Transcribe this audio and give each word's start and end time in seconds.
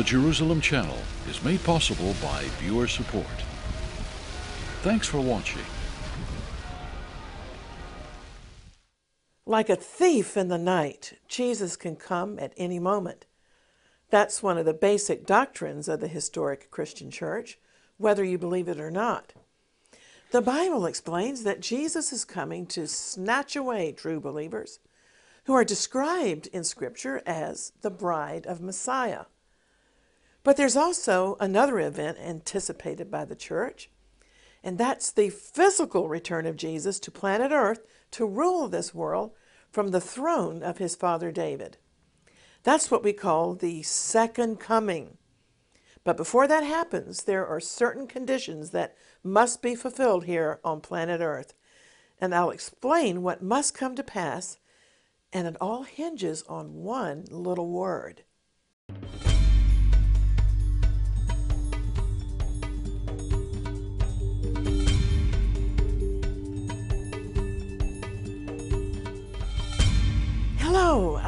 The 0.00 0.04
Jerusalem 0.04 0.62
Channel 0.62 0.96
is 1.28 1.44
made 1.44 1.62
possible 1.62 2.14
by 2.22 2.44
viewer 2.58 2.88
support. 2.88 3.26
Thanks 4.80 5.06
for 5.06 5.20
watching. 5.20 5.60
Like 9.44 9.68
a 9.68 9.76
thief 9.76 10.38
in 10.38 10.48
the 10.48 10.56
night, 10.56 11.18
Jesus 11.28 11.76
can 11.76 11.96
come 11.96 12.38
at 12.38 12.54
any 12.56 12.78
moment. 12.78 13.26
That's 14.08 14.42
one 14.42 14.56
of 14.56 14.64
the 14.64 14.72
basic 14.72 15.26
doctrines 15.26 15.86
of 15.86 16.00
the 16.00 16.08
historic 16.08 16.70
Christian 16.70 17.10
church, 17.10 17.58
whether 17.98 18.24
you 18.24 18.38
believe 18.38 18.68
it 18.68 18.80
or 18.80 18.90
not. 18.90 19.34
The 20.30 20.40
Bible 20.40 20.86
explains 20.86 21.42
that 21.42 21.60
Jesus 21.60 22.10
is 22.10 22.24
coming 22.24 22.64
to 22.68 22.88
snatch 22.88 23.54
away 23.54 23.92
true 23.92 24.18
believers 24.18 24.78
who 25.44 25.52
are 25.52 25.62
described 25.62 26.46
in 26.54 26.64
Scripture 26.64 27.20
as 27.26 27.72
the 27.82 27.90
bride 27.90 28.46
of 28.46 28.62
Messiah. 28.62 29.26
But 30.50 30.56
there's 30.56 30.76
also 30.76 31.36
another 31.38 31.78
event 31.78 32.18
anticipated 32.18 33.08
by 33.08 33.24
the 33.24 33.36
church, 33.36 33.88
and 34.64 34.78
that's 34.78 35.12
the 35.12 35.30
physical 35.30 36.08
return 36.08 36.44
of 36.44 36.56
Jesus 36.56 36.98
to 36.98 37.12
planet 37.12 37.52
Earth 37.52 37.86
to 38.10 38.26
rule 38.26 38.66
this 38.66 38.92
world 38.92 39.30
from 39.70 39.92
the 39.92 40.00
throne 40.00 40.64
of 40.64 40.78
his 40.78 40.96
father 40.96 41.30
David. 41.30 41.76
That's 42.64 42.90
what 42.90 43.04
we 43.04 43.12
call 43.12 43.54
the 43.54 43.84
second 43.84 44.58
coming. 44.58 45.18
But 46.02 46.16
before 46.16 46.48
that 46.48 46.64
happens, 46.64 47.22
there 47.22 47.46
are 47.46 47.60
certain 47.60 48.08
conditions 48.08 48.70
that 48.70 48.96
must 49.22 49.62
be 49.62 49.76
fulfilled 49.76 50.24
here 50.24 50.58
on 50.64 50.80
planet 50.80 51.20
Earth. 51.20 51.54
And 52.20 52.34
I'll 52.34 52.50
explain 52.50 53.22
what 53.22 53.40
must 53.40 53.72
come 53.72 53.94
to 53.94 54.02
pass, 54.02 54.58
and 55.32 55.46
it 55.46 55.56
all 55.60 55.84
hinges 55.84 56.42
on 56.48 56.82
one 56.82 57.26
little 57.30 57.68
word. 57.68 58.24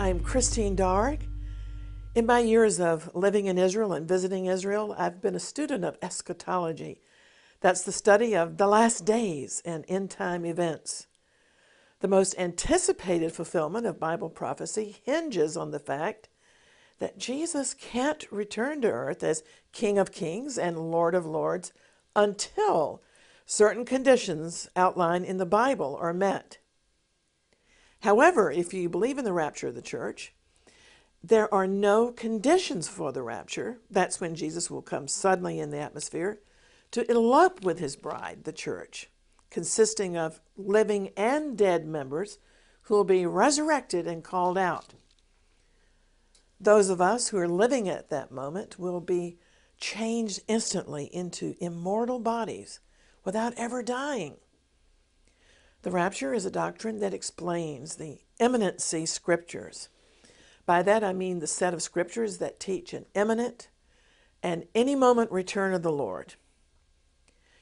I'm 0.03 0.19
Christine 0.19 0.75
Darg. 0.75 1.29
In 2.17 2.27
my 2.27 2.41
years 2.41 2.81
of 2.81 3.15
living 3.15 3.47
in 3.47 3.57
Israel 3.57 3.93
and 3.93 4.09
visiting 4.09 4.47
Israel, 4.47 4.97
I've 4.99 5.23
been 5.23 5.37
a 5.37 5.39
student 5.39 5.85
of 5.85 5.97
eschatology. 6.03 7.01
That's 7.61 7.83
the 7.83 7.93
study 7.93 8.35
of 8.35 8.57
the 8.57 8.67
last 8.67 9.05
days 9.05 9.63
and 9.65 9.85
end 9.87 10.11
time 10.11 10.45
events. 10.45 11.07
The 12.01 12.09
most 12.09 12.35
anticipated 12.37 13.33
fulfillment 13.33 13.87
of 13.87 14.01
Bible 14.01 14.29
prophecy 14.29 14.97
hinges 15.05 15.57
on 15.57 15.71
the 15.71 15.79
fact 15.79 16.29
that 16.99 17.17
Jesus 17.17 17.73
can't 17.73 18.27
return 18.33 18.81
to 18.81 18.91
earth 18.91 19.23
as 19.23 19.45
King 19.71 19.99
of 19.99 20.11
Kings 20.11 20.59
and 20.59 20.91
Lord 20.91 21.15
of 21.15 21.27
Lords 21.27 21.73
until 22.17 23.03
certain 23.47 23.85
conditions 23.85 24.69
outlined 24.75 25.27
in 25.27 25.37
the 25.37 25.47
Bible 25.47 25.97
are 26.01 26.13
met. 26.13 26.59
However, 28.03 28.51
if 28.51 28.75
you 28.75 28.89
believe 28.89 29.19
in 29.19 29.25
the 29.25 29.33
rapture 29.33 29.69
of 29.69 29.77
the 29.77 29.83
church, 29.83 30.35
there 31.23 31.53
are 31.55 31.69
no 31.69 32.11
conditions 32.11 32.89
for 32.89 33.13
the 33.13 33.23
rapture. 33.23 33.79
That's 33.89 34.21
when 34.21 34.35
Jesus 34.35 34.69
will 34.69 34.83
come 34.83 35.07
suddenly 35.07 35.61
in 35.61 35.71
the 35.71 35.79
atmosphere 35.79 36.41
to 36.91 37.09
elope 37.09 37.65
with 37.65 37.79
his 37.79 37.95
bride, 37.95 38.43
the 38.43 38.53
church, 38.53 39.09
consisting 39.51 40.17
of 40.17 40.41
living 40.57 41.11
and 41.17 41.57
dead 41.57 41.87
members 41.87 42.39
who 42.83 42.95
will 42.97 43.05
be 43.05 43.25
resurrected 43.25 44.09
and 44.09 44.25
called 44.25 44.59
out. 44.59 44.95
Those 46.59 46.91
of 46.91 47.01
us 47.01 47.29
who 47.29 47.39
are 47.39 47.49
living 47.49 47.89
at 47.89 48.11
that 48.11 48.33
moment 48.33 48.81
will 48.81 49.01
be 49.01 49.39
changed 49.79 50.41
instantly 50.49 51.05
into 51.13 51.55
immortal 51.61 52.19
bodies 52.19 52.81
without 53.25 53.55
ever 53.57 53.81
dying. 53.81 54.39
The 55.83 55.91
rapture 55.91 56.33
is 56.33 56.47
a 56.47 56.51
doctrine 56.51 57.01
that 57.01 57.13
explains 57.13 57.97
the 57.97 58.21
imminency 58.39 59.05
scriptures. 59.05 59.89
By 60.65 60.83
that 60.83 61.03
I 61.03 61.13
mean 61.13 61.41
the 61.41 61.49
set 61.49 61.75
of 61.75 61.83
scriptures 61.83 62.39
that 62.39 62.61
teach 62.61 62.93
an 62.95 63.07
imminent 63.15 63.69
and 64.45 64.67
any 64.77 64.95
moment 64.95 65.33
return 65.33 65.75
of 65.75 65.83
the 65.83 65.91
Lord. 65.91 66.35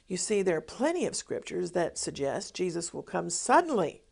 You 0.07 0.19
see, 0.19 0.43
there 0.43 0.59
are 0.59 0.63
plenty 0.63 1.07
of 1.07 1.17
scriptures 1.17 1.71
that 1.71 1.97
suggest 1.97 2.55
Jesus 2.55 2.93
will 2.93 3.03
come 3.03 3.31
suddenly, 3.31 4.03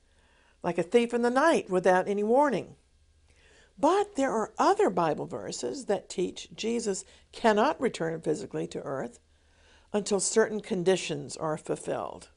like 0.62 0.78
a 0.78 0.82
thief 0.82 1.12
in 1.12 1.20
the 1.20 1.28
night, 1.28 1.68
without 1.68 2.08
any 2.08 2.22
warning. 2.22 2.76
But 3.78 4.16
there 4.16 4.32
are 4.32 4.54
other 4.56 4.88
Bible 4.88 5.26
verses 5.26 5.84
that 5.84 6.08
teach 6.08 6.48
Jesus 6.54 7.04
cannot 7.32 7.80
return 7.80 8.20
physically 8.22 8.66
to 8.68 8.80
earth 8.80 9.20
until 9.92 10.18
certain 10.18 10.60
conditions 10.60 11.36
are 11.36 11.58
fulfilled. 11.58 12.30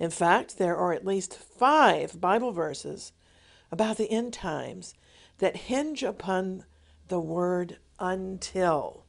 In 0.00 0.10
fact, 0.10 0.56
there 0.56 0.76
are 0.76 0.94
at 0.94 1.04
least 1.04 1.36
five 1.36 2.18
Bible 2.20 2.52
verses 2.52 3.12
about 3.70 3.98
the 3.98 4.10
end 4.10 4.32
times 4.32 4.94
that 5.38 5.56
hinge 5.68 6.02
upon 6.02 6.64
the 7.08 7.20
word 7.20 7.78
until. 7.98 9.04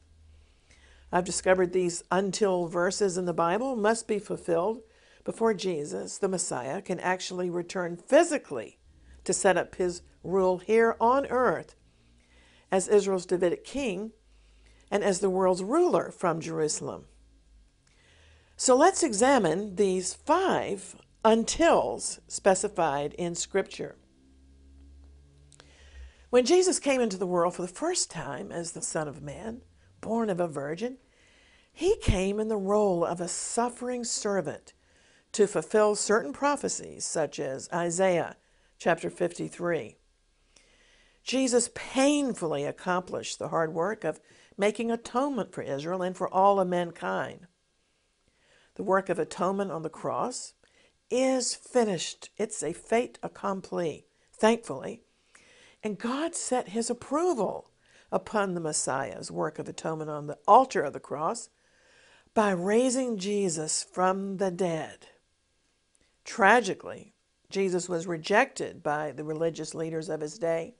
I've 1.10 1.24
discovered 1.24 1.72
these 1.72 2.04
until 2.10 2.66
verses 2.66 3.16
in 3.16 3.24
the 3.24 3.32
Bible 3.32 3.74
must 3.74 4.06
be 4.06 4.18
fulfilled 4.18 4.82
before 5.24 5.54
Jesus, 5.54 6.18
the 6.18 6.28
Messiah, 6.28 6.82
can 6.82 7.00
actually 7.00 7.48
return 7.48 7.96
physically 7.96 8.78
to 9.24 9.32
set 9.32 9.56
up 9.56 9.76
his 9.76 10.02
rule 10.22 10.58
here 10.58 10.96
on 11.00 11.26
earth 11.26 11.74
as 12.70 12.88
Israel's 12.88 13.26
Davidic 13.26 13.64
king 13.64 14.12
and 14.90 15.02
as 15.02 15.20
the 15.20 15.30
world's 15.30 15.62
ruler 15.62 16.10
from 16.10 16.40
Jerusalem. 16.40 17.06
So 18.64 18.76
let's 18.76 19.02
examine 19.02 19.74
these 19.74 20.14
five 20.14 20.94
untils 21.24 22.20
specified 22.28 23.12
in 23.14 23.34
Scripture. 23.34 23.96
When 26.30 26.44
Jesus 26.44 26.78
came 26.78 27.00
into 27.00 27.16
the 27.16 27.26
world 27.26 27.56
for 27.56 27.62
the 27.62 27.66
first 27.66 28.08
time 28.08 28.52
as 28.52 28.70
the 28.70 28.80
Son 28.80 29.08
of 29.08 29.20
Man, 29.20 29.62
born 30.00 30.30
of 30.30 30.38
a 30.38 30.46
virgin, 30.46 30.98
he 31.72 31.96
came 32.02 32.38
in 32.38 32.46
the 32.46 32.56
role 32.56 33.04
of 33.04 33.20
a 33.20 33.26
suffering 33.26 34.04
servant 34.04 34.74
to 35.32 35.48
fulfill 35.48 35.96
certain 35.96 36.32
prophecies, 36.32 37.04
such 37.04 37.40
as 37.40 37.68
Isaiah 37.74 38.36
chapter 38.78 39.10
53. 39.10 39.96
Jesus 41.24 41.68
painfully 41.74 42.62
accomplished 42.62 43.40
the 43.40 43.48
hard 43.48 43.74
work 43.74 44.04
of 44.04 44.20
making 44.56 44.92
atonement 44.92 45.52
for 45.52 45.62
Israel 45.62 46.02
and 46.02 46.16
for 46.16 46.32
all 46.32 46.60
of 46.60 46.68
mankind. 46.68 47.48
The 48.74 48.82
work 48.82 49.08
of 49.08 49.18
atonement 49.18 49.70
on 49.70 49.82
the 49.82 49.90
cross 49.90 50.54
is 51.10 51.54
finished. 51.54 52.30
It's 52.38 52.62
a 52.62 52.72
fait 52.72 53.18
accompli, 53.22 54.06
thankfully. 54.32 55.02
And 55.82 55.98
God 55.98 56.34
set 56.34 56.70
his 56.70 56.88
approval 56.88 57.70
upon 58.10 58.54
the 58.54 58.60
Messiah's 58.60 59.30
work 59.30 59.58
of 59.58 59.68
atonement 59.68 60.10
on 60.10 60.26
the 60.26 60.38
altar 60.46 60.82
of 60.82 60.92
the 60.92 61.00
cross 61.00 61.50
by 62.34 62.50
raising 62.50 63.18
Jesus 63.18 63.82
from 63.82 64.38
the 64.38 64.50
dead. 64.50 65.08
Tragically, 66.24 67.14
Jesus 67.50 67.88
was 67.88 68.06
rejected 68.06 68.82
by 68.82 69.12
the 69.12 69.24
religious 69.24 69.74
leaders 69.74 70.08
of 70.08 70.20
his 70.20 70.38
day. 70.38 70.74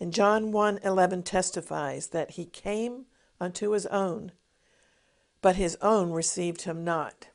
And 0.00 0.12
John 0.12 0.52
1:11 0.52 1.22
testifies 1.22 2.08
that 2.08 2.32
he 2.32 2.46
came 2.46 3.06
unto 3.38 3.70
his 3.70 3.86
own, 3.86 4.32
but 5.42 5.56
his 5.56 5.76
own 5.82 6.12
received 6.12 6.62
him 6.62 6.82
not. 6.84 7.28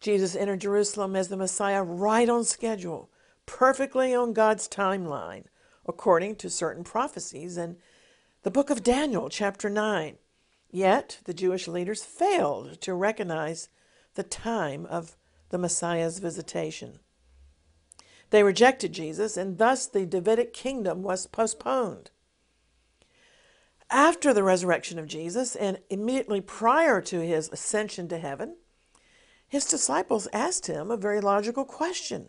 Jesus 0.00 0.34
entered 0.34 0.62
Jerusalem 0.62 1.14
as 1.14 1.28
the 1.28 1.36
Messiah 1.36 1.82
right 1.82 2.28
on 2.28 2.42
schedule, 2.44 3.10
perfectly 3.44 4.14
on 4.14 4.32
God's 4.32 4.66
timeline, 4.66 5.44
according 5.86 6.36
to 6.36 6.48
certain 6.48 6.82
prophecies 6.82 7.58
in 7.58 7.76
the 8.42 8.50
book 8.50 8.70
of 8.70 8.82
Daniel, 8.82 9.28
chapter 9.28 9.68
9. 9.68 10.16
Yet 10.70 11.18
the 11.24 11.34
Jewish 11.34 11.68
leaders 11.68 12.02
failed 12.02 12.80
to 12.80 12.94
recognize 12.94 13.68
the 14.14 14.22
time 14.22 14.86
of 14.86 15.16
the 15.50 15.58
Messiah's 15.58 16.18
visitation. 16.18 17.00
They 18.30 18.42
rejected 18.42 18.92
Jesus, 18.92 19.36
and 19.36 19.58
thus 19.58 19.86
the 19.86 20.06
Davidic 20.06 20.52
kingdom 20.52 21.02
was 21.02 21.26
postponed. 21.26 22.10
After 23.90 24.32
the 24.32 24.44
resurrection 24.44 25.00
of 25.00 25.08
Jesus 25.08 25.56
and 25.56 25.80
immediately 25.90 26.40
prior 26.40 27.00
to 27.02 27.20
his 27.20 27.48
ascension 27.48 28.06
to 28.08 28.18
heaven, 28.18 28.56
his 29.48 29.64
disciples 29.64 30.28
asked 30.32 30.68
him 30.68 30.90
a 30.90 30.96
very 30.96 31.20
logical 31.20 31.64
question. 31.64 32.28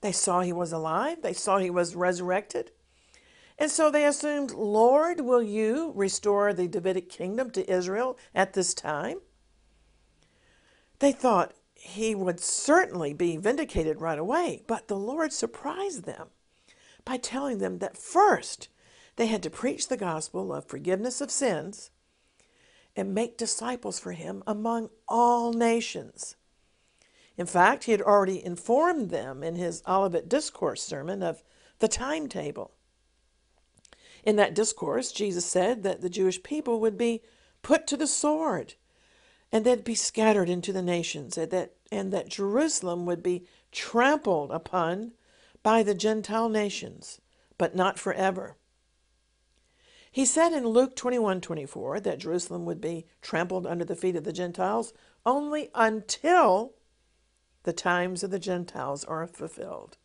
They 0.00 0.12
saw 0.12 0.40
he 0.40 0.52
was 0.52 0.72
alive, 0.72 1.22
they 1.22 1.32
saw 1.32 1.58
he 1.58 1.70
was 1.70 1.96
resurrected. 1.96 2.70
And 3.58 3.70
so 3.70 3.90
they 3.90 4.04
assumed, 4.04 4.52
Lord, 4.52 5.20
will 5.20 5.42
you 5.42 5.92
restore 5.96 6.52
the 6.52 6.68
Davidic 6.68 7.08
kingdom 7.08 7.50
to 7.52 7.68
Israel 7.68 8.16
at 8.34 8.52
this 8.52 8.74
time? 8.74 9.18
They 11.00 11.10
thought 11.10 11.54
he 11.74 12.14
would 12.14 12.38
certainly 12.38 13.12
be 13.12 13.36
vindicated 13.36 14.00
right 14.00 14.18
away, 14.18 14.62
but 14.66 14.86
the 14.86 14.96
Lord 14.96 15.32
surprised 15.32 16.04
them 16.04 16.28
by 17.04 17.16
telling 17.16 17.58
them 17.58 17.78
that 17.78 17.96
first 17.96 18.68
They 19.16 19.26
had 19.26 19.42
to 19.42 19.50
preach 19.50 19.88
the 19.88 19.96
gospel 19.96 20.52
of 20.52 20.66
forgiveness 20.66 21.20
of 21.20 21.30
sins 21.30 21.90
and 22.94 23.14
make 23.14 23.36
disciples 23.36 23.98
for 23.98 24.12
him 24.12 24.42
among 24.46 24.90
all 25.08 25.52
nations. 25.52 26.36
In 27.36 27.46
fact, 27.46 27.84
he 27.84 27.92
had 27.92 28.02
already 28.02 28.44
informed 28.44 29.10
them 29.10 29.42
in 29.42 29.56
his 29.56 29.82
Olivet 29.86 30.28
Discourse 30.28 30.82
sermon 30.82 31.22
of 31.22 31.42
the 31.78 31.88
timetable. 31.88 32.72
In 34.24 34.36
that 34.36 34.54
discourse, 34.54 35.12
Jesus 35.12 35.44
said 35.44 35.82
that 35.82 36.00
the 36.00 36.10
Jewish 36.10 36.42
people 36.42 36.80
would 36.80 36.96
be 36.96 37.22
put 37.62 37.86
to 37.86 37.96
the 37.96 38.06
sword 38.06 38.74
and 39.52 39.64
they'd 39.64 39.84
be 39.84 39.94
scattered 39.94 40.48
into 40.48 40.72
the 40.72 40.82
nations, 40.82 41.38
and 41.38 41.50
that, 41.50 41.74
and 41.92 42.12
that 42.12 42.28
Jerusalem 42.28 43.06
would 43.06 43.22
be 43.22 43.46
trampled 43.70 44.50
upon 44.50 45.12
by 45.62 45.82
the 45.82 45.94
Gentile 45.94 46.48
nations, 46.48 47.20
but 47.56 47.74
not 47.74 47.98
forever. 47.98 48.56
He 50.16 50.24
said 50.24 50.54
in 50.54 50.66
Luke 50.66 50.96
21 50.96 51.42
24 51.42 52.00
that 52.00 52.20
Jerusalem 52.20 52.64
would 52.64 52.80
be 52.80 53.04
trampled 53.20 53.66
under 53.66 53.84
the 53.84 53.94
feet 53.94 54.16
of 54.16 54.24
the 54.24 54.32
Gentiles 54.32 54.94
only 55.26 55.68
until 55.74 56.72
the 57.64 57.74
times 57.74 58.22
of 58.22 58.30
the 58.30 58.38
Gentiles 58.38 59.04
are 59.04 59.26
fulfilled. 59.26 59.98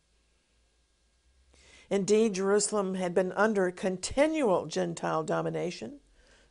Indeed, 1.88 2.34
Jerusalem 2.34 2.96
had 2.96 3.14
been 3.14 3.32
under 3.32 3.70
continual 3.70 4.66
Gentile 4.66 5.22
domination 5.22 6.00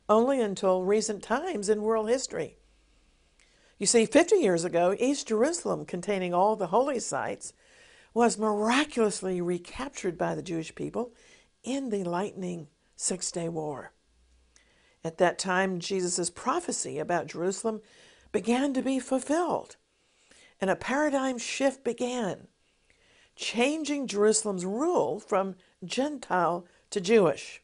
only 0.08 0.40
until 0.40 0.82
recent 0.82 1.22
times 1.22 1.68
in 1.68 1.82
world 1.82 2.08
history. 2.08 2.56
You 3.78 3.86
see, 3.86 4.06
50 4.06 4.38
years 4.38 4.64
ago, 4.64 4.96
East 4.98 5.28
Jerusalem, 5.28 5.84
containing 5.84 6.34
all 6.34 6.56
the 6.56 6.66
holy 6.66 6.98
sites, 6.98 7.52
was 8.12 8.36
miraculously 8.36 9.40
recaptured 9.40 10.18
by 10.18 10.34
the 10.34 10.42
Jewish 10.42 10.74
people 10.74 11.12
in 11.62 11.90
the 11.90 12.02
lightning 12.02 12.66
Six 13.02 13.32
Day 13.32 13.48
War. 13.48 13.90
At 15.02 15.18
that 15.18 15.36
time, 15.36 15.80
Jesus' 15.80 16.30
prophecy 16.30 17.00
about 17.00 17.26
Jerusalem 17.26 17.80
began 18.30 18.72
to 18.74 18.80
be 18.80 19.00
fulfilled, 19.00 19.74
and 20.60 20.70
a 20.70 20.76
paradigm 20.76 21.36
shift 21.36 21.82
began, 21.82 22.46
changing 23.34 24.06
Jerusalem's 24.06 24.64
rule 24.64 25.18
from 25.18 25.56
Gentile 25.84 26.64
to 26.90 27.00
Jewish. 27.00 27.60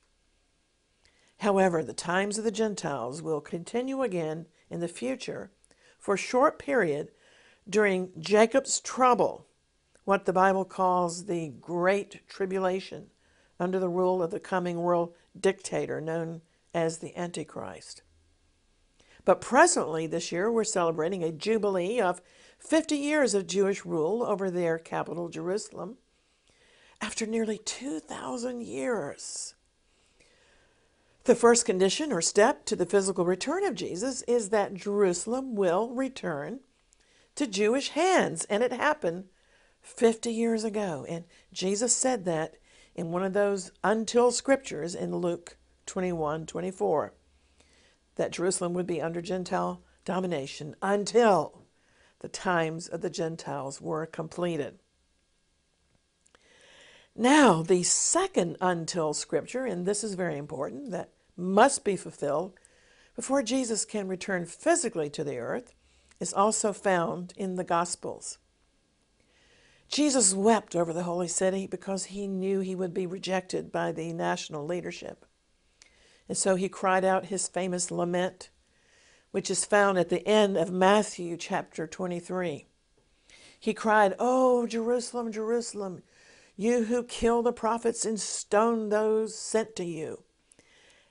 However, 1.36 1.84
the 1.84 1.94
times 1.94 2.36
of 2.38 2.42
the 2.42 2.50
Gentiles 2.50 3.22
will 3.22 3.40
continue 3.40 4.02
again 4.02 4.46
in 4.68 4.80
the 4.80 4.88
future 4.88 5.52
for 6.00 6.14
a 6.14 6.18
short 6.18 6.58
period 6.58 7.12
during 7.70 8.10
Jacob's 8.18 8.80
trouble, 8.80 9.46
what 10.04 10.24
the 10.24 10.32
Bible 10.32 10.64
calls 10.64 11.26
the 11.26 11.50
Great 11.60 12.26
Tribulation, 12.26 13.12
under 13.60 13.78
the 13.78 13.88
rule 13.88 14.20
of 14.20 14.32
the 14.32 14.40
coming 14.40 14.78
world 14.78 15.14
dictator 15.38 16.00
known 16.00 16.42
as 16.74 16.98
the 16.98 17.16
Antichrist. 17.16 18.02
But 19.24 19.40
presently, 19.40 20.06
this 20.06 20.32
year, 20.32 20.50
we're 20.50 20.64
celebrating 20.64 21.22
a 21.22 21.32
jubilee 21.32 22.00
of 22.00 22.22
50 22.58 22.96
years 22.96 23.34
of 23.34 23.46
Jewish 23.46 23.84
rule 23.84 24.22
over 24.22 24.50
their 24.50 24.78
capital, 24.78 25.28
Jerusalem, 25.28 25.98
after 27.00 27.26
nearly 27.26 27.58
2,000 27.58 28.62
years. 28.62 29.54
The 31.24 31.34
first 31.34 31.66
condition 31.66 32.10
or 32.10 32.22
step 32.22 32.64
to 32.64 32.74
the 32.74 32.86
physical 32.86 33.26
return 33.26 33.64
of 33.64 33.74
Jesus 33.74 34.22
is 34.22 34.48
that 34.48 34.72
Jerusalem 34.72 35.54
will 35.54 35.90
return 35.90 36.60
to 37.34 37.46
Jewish 37.46 37.90
hands, 37.90 38.44
and 38.46 38.62
it 38.62 38.72
happened 38.72 39.24
50 39.82 40.32
years 40.32 40.64
ago. 40.64 41.04
And 41.08 41.24
Jesus 41.52 41.94
said 41.94 42.24
that 42.24 42.54
in 42.98 43.12
one 43.12 43.22
of 43.22 43.32
those 43.32 43.70
until 43.84 44.32
scriptures 44.32 44.92
in 44.92 45.14
Luke 45.14 45.56
21 45.86 46.46
24, 46.46 47.14
that 48.16 48.32
Jerusalem 48.32 48.74
would 48.74 48.88
be 48.88 49.00
under 49.00 49.22
Gentile 49.22 49.80
domination 50.04 50.74
until 50.82 51.62
the 52.18 52.28
times 52.28 52.88
of 52.88 53.00
the 53.00 53.08
Gentiles 53.08 53.80
were 53.80 54.04
completed. 54.04 54.80
Now, 57.14 57.62
the 57.62 57.84
second 57.84 58.56
until 58.60 59.14
scripture, 59.14 59.64
and 59.64 59.86
this 59.86 60.02
is 60.02 60.14
very 60.14 60.36
important, 60.36 60.90
that 60.90 61.10
must 61.36 61.84
be 61.84 61.94
fulfilled 61.94 62.58
before 63.14 63.44
Jesus 63.44 63.84
can 63.84 64.08
return 64.08 64.44
physically 64.44 65.08
to 65.10 65.22
the 65.22 65.38
earth 65.38 65.72
is 66.18 66.34
also 66.34 66.72
found 66.72 67.32
in 67.36 67.54
the 67.54 67.62
Gospels. 67.62 68.38
Jesus 69.88 70.34
wept 70.34 70.76
over 70.76 70.92
the 70.92 71.04
holy 71.04 71.28
city 71.28 71.66
because 71.66 72.06
he 72.06 72.26
knew 72.26 72.60
he 72.60 72.74
would 72.74 72.92
be 72.92 73.06
rejected 73.06 73.72
by 73.72 73.90
the 73.90 74.12
national 74.12 74.66
leadership. 74.66 75.24
And 76.28 76.36
so 76.36 76.56
he 76.56 76.68
cried 76.68 77.04
out 77.04 77.26
his 77.26 77.48
famous 77.48 77.90
lament, 77.90 78.50
which 79.30 79.50
is 79.50 79.64
found 79.64 79.98
at 79.98 80.10
the 80.10 80.26
end 80.28 80.58
of 80.58 80.70
Matthew 80.70 81.38
chapter 81.38 81.86
23. 81.86 82.66
He 83.58 83.74
cried, 83.74 84.14
Oh, 84.18 84.66
Jerusalem, 84.66 85.32
Jerusalem, 85.32 86.02
you 86.54 86.84
who 86.84 87.02
kill 87.02 87.42
the 87.42 87.52
prophets 87.52 88.04
and 88.04 88.20
stone 88.20 88.90
those 88.90 89.34
sent 89.34 89.74
to 89.76 89.84
you. 89.84 90.22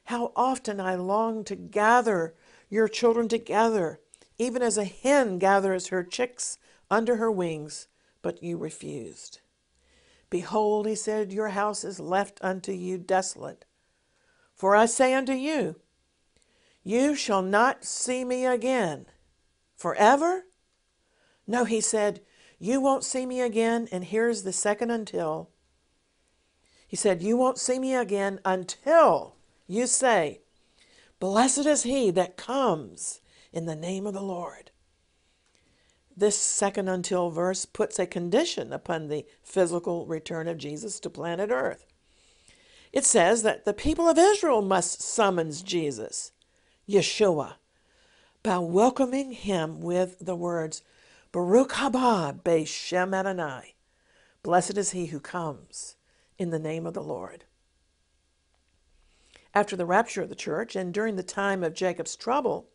How 0.06 0.32
often 0.36 0.80
I 0.80 0.96
long 0.96 1.44
to 1.46 1.56
gather 1.56 2.36
your 2.70 2.88
children 2.88 3.28
together, 3.28 4.00
even 4.38 4.62
as 4.62 4.78
a 4.78 4.86
hen 4.86 5.40
gathers 5.40 5.88
her 5.88 6.04
chicks 6.04 6.58
under 6.92 7.16
her 7.16 7.32
wings, 7.32 7.88
but 8.22 8.42
you 8.44 8.58
refused. 8.58 9.40
Behold, 10.30 10.88
he 10.88 10.96
said, 10.96 11.32
Your 11.32 11.50
house 11.50 11.84
is 11.84 12.00
left 12.00 12.40
unto 12.42 12.72
you 12.72 12.98
desolate. 12.98 13.66
For 14.54 14.76
I 14.76 14.86
say 14.86 15.14
unto 15.14 15.34
you, 15.34 15.76
You 16.84 17.16
shall 17.16 17.42
not 17.42 17.86
see 17.86 18.26
me 18.26 18.46
again. 18.46 19.06
Forever? 19.76 20.46
No, 21.46 21.64
he 21.64 21.80
said, 21.80 22.22
You 22.60 22.82
won't 22.82 23.04
see 23.04 23.26
me 23.26 23.42
again, 23.42 23.88
and 23.92 24.04
here's 24.04 24.44
the 24.44 24.52
second 24.52 24.92
until. 24.92 25.50
He 26.88 26.96
said, 26.96 27.22
You 27.22 27.38
won't 27.38 27.58
see 27.58 27.80
me 27.80 27.96
again 27.96 28.40
until 28.44 29.36
you 29.68 29.88
say, 29.88 30.42
Blessed 31.20 31.66
is 31.66 31.84
he 31.84 32.12
that 32.12 32.38
comes 32.38 33.22
in 33.52 33.66
the 33.66 33.76
name 33.76 34.06
of 34.06 34.14
the 34.14 34.22
Lord. 34.22 34.72
This 36.20 36.36
second 36.36 36.90
until 36.90 37.30
verse 37.30 37.66
puts 37.66 38.00
a 38.00 38.08
condition 38.08 38.74
upon 38.74 39.08
the 39.08 39.28
physical 39.44 40.08
return 40.08 40.48
of 40.48 40.58
Jesus 40.58 41.00
to 41.02 41.12
planet 41.12 41.52
Earth. 41.52 41.86
It 42.92 43.06
says 43.06 43.44
that 43.44 43.66
the 43.66 43.74
people 43.74 44.10
of 44.10 44.18
Israel 44.18 44.64
must 44.64 45.00
summons 45.00 45.62
Jesus, 45.62 46.32
Yeshua, 46.90 47.58
by 48.42 48.58
welcoming 48.58 49.34
him 49.34 49.80
with 49.80 50.18
the 50.20 50.36
words, 50.36 50.82
Baruch 51.32 51.74
haba 51.74 52.42
Beshem 52.42 53.14
Adonai. 53.14 53.76
Blessed 54.42 54.76
is 54.76 54.92
he 54.92 55.08
who 55.08 55.20
comes 55.20 55.98
in 56.40 56.50
the 56.50 56.58
name 56.58 56.88
of 56.88 56.96
the 56.96 57.04
Lord. 57.04 57.44
After 59.54 59.76
the 59.76 59.86
rapture 59.86 60.24
of 60.24 60.30
the 60.30 60.36
church 60.36 60.76
and 60.76 60.92
during 60.92 61.16
the 61.16 61.22
time 61.22 61.64
of 61.64 61.76
Jacob's 61.76 62.16
trouble, 62.16 62.70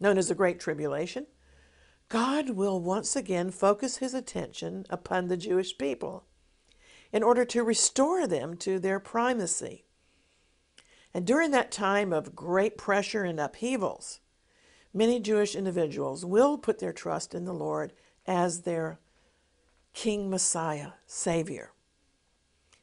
known 0.00 0.18
as 0.18 0.26
the 0.26 0.34
Great 0.34 0.58
Tribulation, 0.58 1.26
God 2.08 2.50
will 2.50 2.80
once 2.80 3.16
again 3.16 3.50
focus 3.50 3.96
his 3.96 4.14
attention 4.14 4.84
upon 4.90 5.28
the 5.28 5.36
Jewish 5.36 5.76
people 5.78 6.24
in 7.12 7.22
order 7.22 7.44
to 7.46 7.64
restore 7.64 8.26
them 8.26 8.56
to 8.58 8.78
their 8.78 9.00
primacy. 9.00 9.84
And 11.12 11.26
during 11.26 11.50
that 11.52 11.70
time 11.70 12.12
of 12.12 12.34
great 12.34 12.76
pressure 12.76 13.24
and 13.24 13.40
upheavals, 13.40 14.20
many 14.92 15.20
Jewish 15.20 15.54
individuals 15.54 16.24
will 16.24 16.58
put 16.58 16.78
their 16.78 16.92
trust 16.92 17.34
in 17.34 17.44
the 17.44 17.54
Lord 17.54 17.92
as 18.26 18.62
their 18.62 18.98
King 19.92 20.28
Messiah, 20.28 20.92
Savior. 21.06 21.72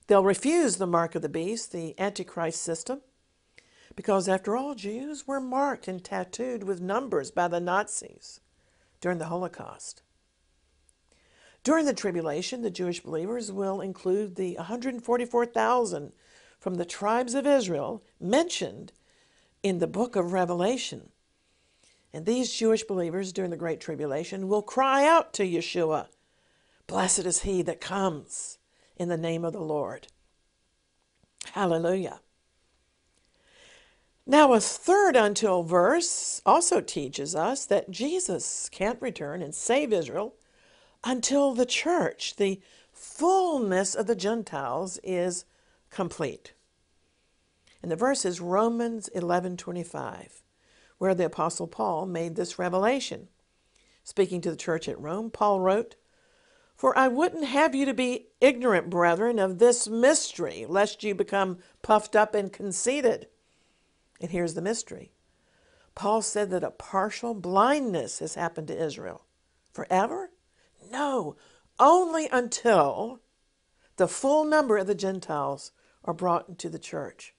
They'll 0.08 0.24
refuse 0.24 0.78
the 0.78 0.88
mark 0.88 1.14
of 1.14 1.22
the 1.22 1.30
beast, 1.30 1.72
the 1.72 1.98
Antichrist 2.00 2.62
system, 2.62 3.02
because 3.96 4.30
after 4.30 4.56
all, 4.56 4.76
Jews 4.76 5.28
were 5.28 5.42
marked 5.42 5.88
and 5.88 6.04
tattooed 6.04 6.64
with 6.64 6.82
numbers 6.82 7.32
by 7.32 7.50
the 7.50 7.60
Nazis 7.60 8.40
during 9.02 9.18
the 9.18 9.26
Holocaust. 9.26 10.04
During 11.64 11.86
the 11.86 11.94
tribulation, 11.94 12.62
the 12.62 12.72
Jewish 12.72 13.02
believers 13.02 13.52
will 13.52 13.82
include 13.82 14.36
the 14.36 14.56
144,000 14.56 16.14
from 16.60 16.76
the 16.76 16.86
tribes 16.86 17.34
of 17.34 17.46
Israel 17.46 18.04
mentioned 18.20 18.94
in 19.62 19.80
the 19.80 19.88
book 19.88 20.16
of 20.16 20.34
Revelation. 20.34 21.10
And 22.14 22.26
these 22.26 22.52
Jewish 22.52 22.84
believers 22.84 23.32
during 23.32 23.52
the 23.52 23.58
Great 23.58 23.80
Tribulation 23.80 24.48
will 24.48 24.62
cry 24.62 25.06
out 25.06 25.34
to 25.34 25.44
Yeshua, 25.44 26.08
Blessed 26.88 27.26
is 27.26 27.44
he 27.44 27.62
that 27.62 27.80
comes 27.80 28.58
in 28.98 29.08
the 29.08 29.18
name 29.18 29.46
of 29.46 29.54
the 29.54 29.62
Lord. 29.62 30.08
Hallelujah. 31.54 32.20
Now, 34.26 34.54
a 34.54 34.60
third 34.60 35.16
until 35.16 35.64
verse 35.64 36.42
also 36.46 36.80
teaches 36.80 37.36
us 37.36 37.66
that 37.66 37.90
Jesus 37.90 38.70
can't 38.70 39.02
return 39.02 39.42
and 39.42 39.54
save 39.54 39.92
Israel 39.92 40.36
until 41.04 41.54
the 41.54 41.66
church, 41.66 42.36
the 42.36 42.62
fullness 42.92 43.96
of 43.96 44.06
the 44.06 44.16
Gentiles, 44.16 45.00
is 45.04 45.46
complete. 45.90 46.54
And 47.82 47.92
the 47.92 47.96
verse 47.96 48.24
is 48.24 48.40
Romans 48.40 49.10
11:25, 49.16 50.44
where 51.00 51.16
the 51.16 51.26
apostle 51.26 51.66
Paul 51.66 52.06
made 52.06 52.36
this 52.36 52.60
revelation. 52.60 53.28
Speaking 54.04 54.40
to 54.42 54.52
the 54.52 54.56
church 54.58 54.88
at 54.88 55.02
Rome, 55.02 55.32
Paul 55.32 55.60
wrote, 55.62 55.96
"For 56.76 56.96
I 56.96 57.08
wouldn't 57.08 57.46
have 57.46 57.74
you 57.74 57.86
to 57.86 57.94
be 57.94 58.30
ignorant, 58.40 58.92
brethren, 58.92 59.40
of 59.40 59.58
this 59.58 59.88
mystery, 59.88 60.68
lest 60.68 61.02
you 61.04 61.16
become 61.16 61.58
puffed 61.82 62.16
up 62.16 62.36
and 62.36 62.54
conceited." 62.54 63.28
And 64.22 64.30
here's 64.30 64.54
the 64.54 64.62
mystery. 64.62 65.12
Paul 65.96 66.22
said 66.22 66.52
that 66.52 66.64
a 66.64 66.72
partial 66.72 67.34
blindness 67.34 68.20
has 68.20 68.36
happened 68.36 68.68
to 68.68 68.82
Israel. 68.82 69.26
Forever? 69.74 70.32
No, 70.92 71.36
only 71.80 72.30
until 72.32 73.20
the 73.98 74.08
full 74.08 74.46
number 74.46 74.78
of 74.78 74.88
the 74.88 74.96
Gentiles 74.96 75.72
are 76.06 76.14
brought 76.14 76.48
into 76.48 76.70
the 76.70 76.80
church. 76.80 77.34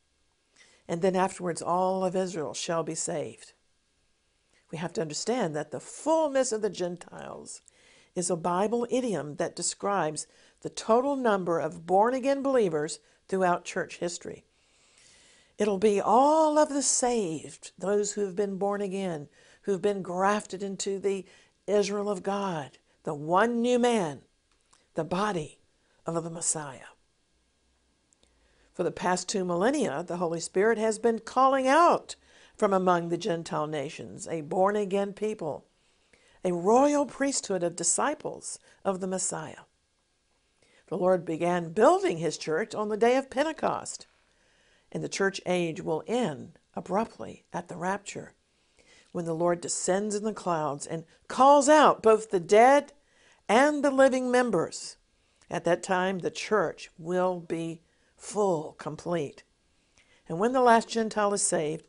And 0.88 1.00
then 1.00 1.14
afterwards, 1.14 1.62
all 1.62 2.04
of 2.04 2.16
Israel 2.16 2.52
shall 2.52 2.82
be 2.82 2.96
saved. 2.96 3.52
We 4.70 4.78
have 4.78 4.92
to 4.94 5.00
understand 5.00 5.54
that 5.54 5.70
the 5.70 5.80
fullness 5.80 6.50
of 6.50 6.62
the 6.62 6.70
Gentiles 6.70 7.62
is 8.14 8.28
a 8.28 8.36
Bible 8.36 8.86
idiom 8.90 9.36
that 9.36 9.56
describes 9.56 10.26
the 10.62 10.70
total 10.70 11.14
number 11.14 11.60
of 11.60 11.86
born 11.86 12.14
again 12.14 12.42
believers 12.42 12.98
throughout 13.28 13.64
church 13.64 13.98
history. 13.98 14.44
It'll 15.58 15.78
be 15.78 16.00
all 16.00 16.58
of 16.58 16.70
the 16.70 16.82
saved, 16.82 17.72
those 17.78 18.12
who 18.12 18.22
have 18.22 18.34
been 18.34 18.56
born 18.56 18.80
again, 18.80 19.28
who've 19.62 19.82
been 19.82 20.02
grafted 20.02 20.62
into 20.62 20.98
the 20.98 21.26
Israel 21.66 22.08
of 22.08 22.22
God, 22.22 22.78
the 23.04 23.14
one 23.14 23.60
new 23.60 23.78
man, 23.78 24.22
the 24.94 25.04
body 25.04 25.60
of 26.06 26.22
the 26.24 26.30
Messiah. 26.30 26.92
For 28.72 28.82
the 28.82 28.90
past 28.90 29.28
two 29.28 29.44
millennia, 29.44 30.02
the 30.06 30.16
Holy 30.16 30.40
Spirit 30.40 30.78
has 30.78 30.98
been 30.98 31.18
calling 31.18 31.68
out 31.68 32.16
from 32.56 32.72
among 32.72 33.08
the 33.08 33.18
Gentile 33.18 33.66
nations 33.66 34.26
a 34.26 34.40
born 34.40 34.76
again 34.76 35.12
people, 35.12 35.66
a 36.44 36.52
royal 36.52 37.06
priesthood 37.06 37.62
of 37.62 37.76
disciples 37.76 38.58
of 38.84 39.00
the 39.00 39.06
Messiah. 39.06 39.64
The 40.88 40.96
Lord 40.96 41.24
began 41.24 41.72
building 41.72 42.18
his 42.18 42.38
church 42.38 42.74
on 42.74 42.88
the 42.88 42.96
day 42.96 43.16
of 43.16 43.30
Pentecost 43.30 44.06
and 44.92 45.02
the 45.02 45.08
church 45.08 45.40
age 45.46 45.80
will 45.80 46.04
end 46.06 46.58
abruptly 46.74 47.44
at 47.52 47.68
the 47.68 47.76
rapture 47.76 48.34
when 49.10 49.24
the 49.24 49.34
Lord 49.34 49.60
descends 49.60 50.14
in 50.14 50.24
the 50.24 50.32
clouds 50.32 50.86
and 50.86 51.04
calls 51.28 51.68
out 51.68 52.02
both 52.02 52.30
the 52.30 52.40
dead 52.40 52.92
and 53.48 53.82
the 53.82 53.90
living 53.90 54.30
members. 54.30 54.96
At 55.50 55.64
that 55.64 55.82
time, 55.82 56.20
the 56.20 56.30
church 56.30 56.90
will 56.98 57.40
be 57.40 57.82
full, 58.16 58.72
complete. 58.78 59.42
And 60.28 60.38
when 60.38 60.52
the 60.52 60.62
last 60.62 60.88
Gentile 60.88 61.34
is 61.34 61.42
saved, 61.42 61.84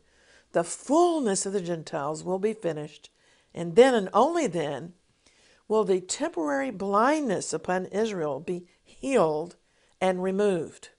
the 0.52 0.64
fullness 0.64 1.46
of 1.46 1.52
the 1.52 1.60
Gentiles 1.60 2.22
will 2.22 2.38
be 2.38 2.52
finished, 2.52 3.10
and 3.54 3.74
then 3.74 3.94
and 3.94 4.08
only 4.12 4.46
then 4.46 4.92
will 5.66 5.84
the 5.84 6.00
temporary 6.00 6.70
blindness 6.70 7.52
upon 7.52 7.86
Israel 7.86 8.40
be 8.40 8.66
healed 8.82 9.56
and 10.00 10.22
removed. 10.22 10.90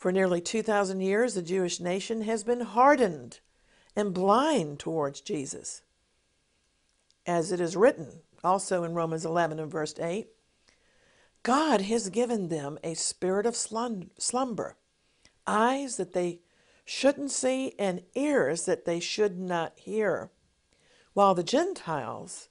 For 0.00 0.10
nearly 0.10 0.40
2,000 0.40 1.02
years, 1.02 1.34
the 1.34 1.42
Jewish 1.42 1.78
nation 1.78 2.22
has 2.22 2.42
been 2.42 2.62
hardened 2.62 3.40
and 3.94 4.14
blind 4.14 4.78
towards 4.78 5.20
Jesus. 5.20 5.82
As 7.26 7.52
it 7.52 7.60
is 7.60 7.76
written 7.76 8.20
also 8.42 8.82
in 8.82 8.94
Romans 8.94 9.26
11 9.26 9.58
and 9.58 9.70
verse 9.70 9.94
8, 10.00 10.28
God 11.42 11.82
has 11.82 12.08
given 12.08 12.48
them 12.48 12.78
a 12.82 12.94
spirit 12.94 13.44
of 13.44 13.54
slumber, 13.54 14.76
eyes 15.46 15.98
that 15.98 16.14
they 16.14 16.40
shouldn't 16.86 17.30
see, 17.30 17.74
and 17.78 18.02
ears 18.14 18.64
that 18.64 18.86
they 18.86 19.00
should 19.00 19.38
not 19.38 19.78
hear, 19.80 20.30
while 21.12 21.34
the 21.34 21.44
Gentiles 21.44 22.48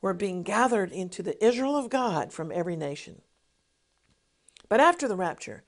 were 0.00 0.14
being 0.14 0.44
gathered 0.44 0.92
into 0.92 1.24
the 1.24 1.44
Israel 1.44 1.76
of 1.76 1.90
God 1.90 2.32
from 2.32 2.52
every 2.52 2.76
nation. 2.76 3.22
But 4.68 4.78
after 4.78 5.08
the 5.08 5.16
rapture, 5.16 5.64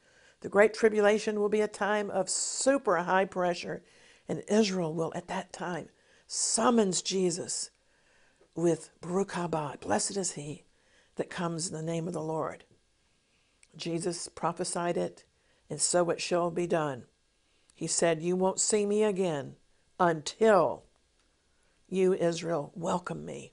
the 0.46 0.50
Great 0.50 0.74
Tribulation 0.74 1.40
will 1.40 1.48
be 1.48 1.60
a 1.60 1.66
time 1.66 2.08
of 2.08 2.30
super 2.30 2.98
high 2.98 3.24
pressure, 3.24 3.82
and 4.28 4.44
Israel 4.46 4.94
will 4.94 5.10
at 5.16 5.26
that 5.26 5.52
time 5.52 5.88
summons 6.28 7.02
Jesus 7.02 7.70
with 8.54 8.90
Baruch 9.00 9.32
haba, 9.32 9.80
blessed 9.80 10.16
is 10.16 10.34
he 10.34 10.62
that 11.16 11.30
comes 11.30 11.66
in 11.66 11.74
the 11.74 11.82
name 11.82 12.06
of 12.06 12.12
the 12.12 12.22
Lord. 12.22 12.62
Jesus 13.76 14.28
prophesied 14.28 14.96
it, 14.96 15.24
and 15.68 15.80
so 15.80 16.10
it 16.10 16.20
shall 16.20 16.52
be 16.52 16.68
done. 16.68 17.06
He 17.74 17.88
said, 17.88 18.22
You 18.22 18.36
won't 18.36 18.60
see 18.60 18.86
me 18.86 19.02
again 19.02 19.56
until 19.98 20.84
you, 21.88 22.14
Israel, 22.14 22.70
welcome 22.76 23.26
me. 23.26 23.50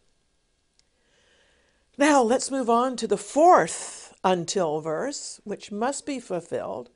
Now 1.98 2.22
let's 2.22 2.52
move 2.52 2.70
on 2.70 2.96
to 2.98 3.08
the 3.08 3.18
fourth 3.18 4.03
until 4.24 4.80
verse, 4.80 5.42
which 5.44 5.72
must 5.72 6.06
be 6.06 6.20
fulfilled 6.20 6.90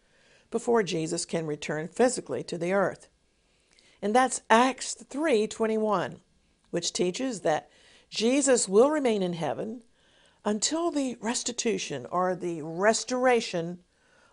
before 0.50 0.82
Jesus 0.82 1.26
can 1.26 1.46
return 1.46 1.88
physically 1.88 2.44
to 2.44 2.58
the 2.58 2.72
earth. 2.72 3.10
And 4.02 4.16
that's 4.16 4.42
Acts 4.50 4.94
3:21, 4.96 6.22
which 6.70 6.94
teaches 6.94 7.42
that 7.42 7.70
Jesus 8.10 8.70
will 8.70 8.90
remain 8.90 9.22
in 9.22 9.34
heaven 9.34 9.84
until 10.46 10.92
the 10.92 11.18
restitution 11.20 12.06
or 12.06 12.36
the 12.36 12.62
restoration 12.62 13.84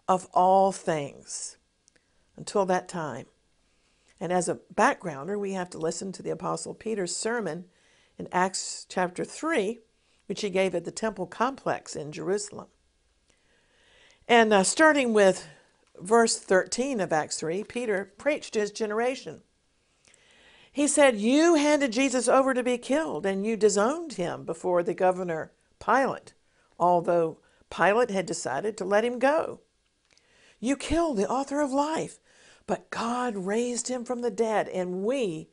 of 0.07 0.29
all 0.33 0.71
things. 0.71 1.57
Until 2.37 2.67
that 2.67 2.89
time. 2.89 3.27
And 4.21 4.33
as 4.33 4.49
a 4.49 4.61
backgrounder, 4.73 5.39
we 5.39 5.53
have 5.55 5.71
to 5.71 5.79
listen 5.79 6.13
to 6.13 6.23
the 6.23 6.31
Apostle 6.31 6.75
Peter's 6.75 7.17
sermon 7.17 7.65
in 8.17 8.29
Acts 8.31 8.87
chapter 8.89 9.25
3, 9.25 9.81
which 10.27 10.43
he 10.43 10.51
gave 10.51 10.75
at 10.75 10.85
the 10.85 10.93
temple 10.93 11.27
complex 11.27 11.97
in 11.97 12.13
Jerusalem. 12.13 12.69
And 14.27 14.53
uh, 14.53 14.63
starting 14.63 15.13
with 15.13 15.47
verse 16.01 16.39
13 16.39 17.01
of 17.01 17.13
Acts 17.13 17.39
3, 17.39 17.65
Peter 17.65 18.13
preached 18.17 18.55
to 18.55 18.61
his 18.61 18.71
generation. 18.71 19.43
He 20.73 20.89
said, 20.89 21.17
You 21.17 21.55
handed 21.55 21.93
Jesus 21.93 22.27
over 22.27 22.55
to 22.55 22.63
be 22.63 22.79
killed, 22.79 23.27
and 23.27 23.47
you 23.47 23.57
disowned 23.57 24.15
him 24.15 24.45
before 24.45 24.83
the 24.83 24.95
governor 24.95 25.53
Pilate, 25.79 26.33
although 26.79 27.39
Pilate 27.71 28.11
had 28.11 28.27
decided 28.27 28.77
to 28.79 28.85
let 28.85 29.05
him 29.05 29.19
go. 29.19 29.61
You 30.59 30.77
killed 30.77 31.19
the 31.19 31.29
author 31.29 31.61
of 31.61 31.73
life, 31.73 32.19
but 32.67 32.91
God 32.91 33.37
raised 33.37 33.89
him 33.89 34.05
from 34.05 34.23
the 34.23 34.31
dead, 34.31 34.69
and 34.69 35.05
we 35.05 35.51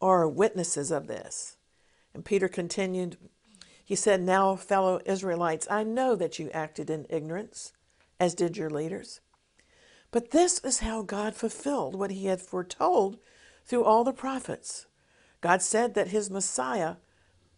are 0.00 0.26
witnesses 0.26 0.90
of 0.90 1.06
this. 1.06 1.56
And 2.14 2.24
Peter 2.24 2.48
continued, 2.48 3.18
he 3.84 3.94
said, 3.94 4.22
Now, 4.22 4.56
fellow 4.56 5.00
Israelites, 5.04 5.66
I 5.70 5.84
know 5.84 6.16
that 6.16 6.38
you 6.38 6.50
acted 6.52 6.88
in 6.88 7.06
ignorance 7.10 7.72
as 8.24 8.34
did 8.34 8.56
your 8.56 8.70
leaders. 8.70 9.20
But 10.10 10.30
this 10.30 10.58
is 10.60 10.78
how 10.78 11.02
God 11.02 11.34
fulfilled 11.34 11.94
what 11.94 12.10
he 12.10 12.26
had 12.26 12.40
foretold 12.40 13.18
through 13.66 13.84
all 13.84 14.02
the 14.02 14.14
prophets. 14.14 14.86
God 15.42 15.60
said 15.60 15.92
that 15.92 16.08
his 16.08 16.30
Messiah 16.30 16.96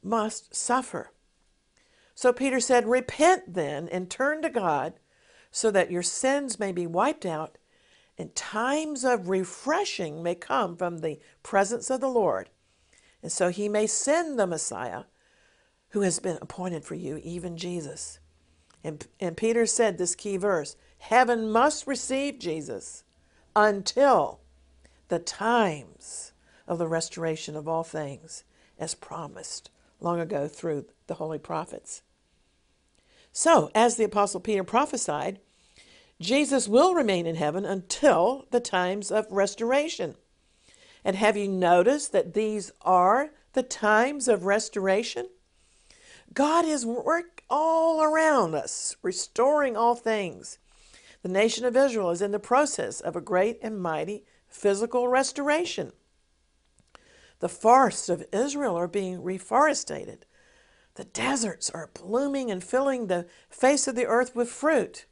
must 0.03 0.57
suffer. 0.57 1.13
So 2.17 2.33
Peter 2.33 2.59
said, 2.59 2.87
Repent 2.89 3.55
then 3.55 3.89
and 3.89 4.11
turn 4.11 4.43
to 4.43 4.51
God 4.51 4.95
so 5.53 5.71
that 5.71 5.93
your 5.93 6.03
sins 6.03 6.59
may 6.59 6.73
be 6.73 6.87
wiped 6.87 7.25
out 7.25 7.59
and 8.19 8.35
times 8.35 9.05
of 9.05 9.29
refreshing 9.29 10.21
may 10.21 10.35
come 10.35 10.77
from 10.77 10.99
the 10.99 11.21
presence 11.45 11.91
of 11.91 12.01
the 12.01 12.09
Lord. 12.09 12.51
And 13.23 13.31
so 13.31 13.51
he 13.51 13.69
may 13.69 13.87
send 13.87 14.37
the 14.37 14.49
Messiah 14.49 15.05
who 15.91 16.01
has 16.01 16.19
been 16.19 16.39
appointed 16.43 16.85
for 16.85 16.97
you, 16.97 17.21
even 17.23 17.57
Jesus. 17.57 18.19
And, 18.85 19.07
and 19.21 19.37
Peter 19.37 19.67
said 19.67 19.99
this 19.99 20.15
key 20.15 20.37
verse 20.37 20.77
Heaven 20.99 21.51
must 21.51 21.87
receive 21.87 22.39
Jesus 22.39 23.05
until 23.55 24.41
the 25.09 25.19
times 25.19 26.33
of 26.67 26.79
the 26.79 26.89
restoration 26.89 27.57
of 27.57 27.69
all 27.69 27.85
things, 27.85 28.45
as 28.79 28.95
promised 28.95 29.71
long 30.01 30.21
ago 30.21 30.49
through 30.49 30.87
the 31.07 31.15
holy 31.15 31.39
prophets. 31.39 32.03
So, 33.33 33.71
as 33.75 33.97
the 33.97 34.05
Apostle 34.05 34.41
Peter 34.41 34.65
prophesied, 34.65 35.41
Jesus 36.21 36.67
will 36.67 36.95
remain 36.95 37.27
in 37.27 37.37
heaven 37.37 37.65
until 37.65 38.47
the 38.51 38.61
times 38.61 39.11
of 39.11 39.31
restoration. 39.31 40.15
And 41.05 41.17
have 41.17 41.37
you 41.37 41.47
noticed 41.47 42.13
that 42.13 42.35
these 42.35 42.73
are 42.83 43.31
the 43.53 43.63
times 43.63 44.27
of 44.27 44.45
restoration? 44.45 45.29
God 46.33 46.65
is 46.65 46.85
work, 46.85 47.43
all 47.49 48.03
around 48.03 48.55
us, 48.55 48.97
restoring 49.03 49.77
all 49.77 49.95
things. 49.95 50.59
The 51.23 51.29
nation 51.29 51.65
of 51.65 51.77
Israel 51.77 52.11
is 52.11 52.23
in 52.23 52.33
the 52.33 52.39
process 52.39 53.01
of 53.01 53.17
a 53.17 53.21
great 53.21 53.59
and 53.63 53.81
mighty 53.81 54.25
physical 54.49 55.09
restoration. 55.09 55.93
The 57.41 57.49
forests 57.49 58.09
of 58.09 58.25
Israel 58.33 58.77
are 58.77 58.89
being 58.89 59.23
reforested. 59.23 60.21
The 60.95 61.05
deserts 61.05 61.69
are 61.71 61.91
blooming 61.93 62.51
and 62.51 62.65
filling 62.65 63.07
the 63.07 63.27
face 63.51 63.87
of 63.87 63.95
the 63.95 64.07
earth 64.07 64.35
with 64.35 64.49
fruit. 64.49 65.05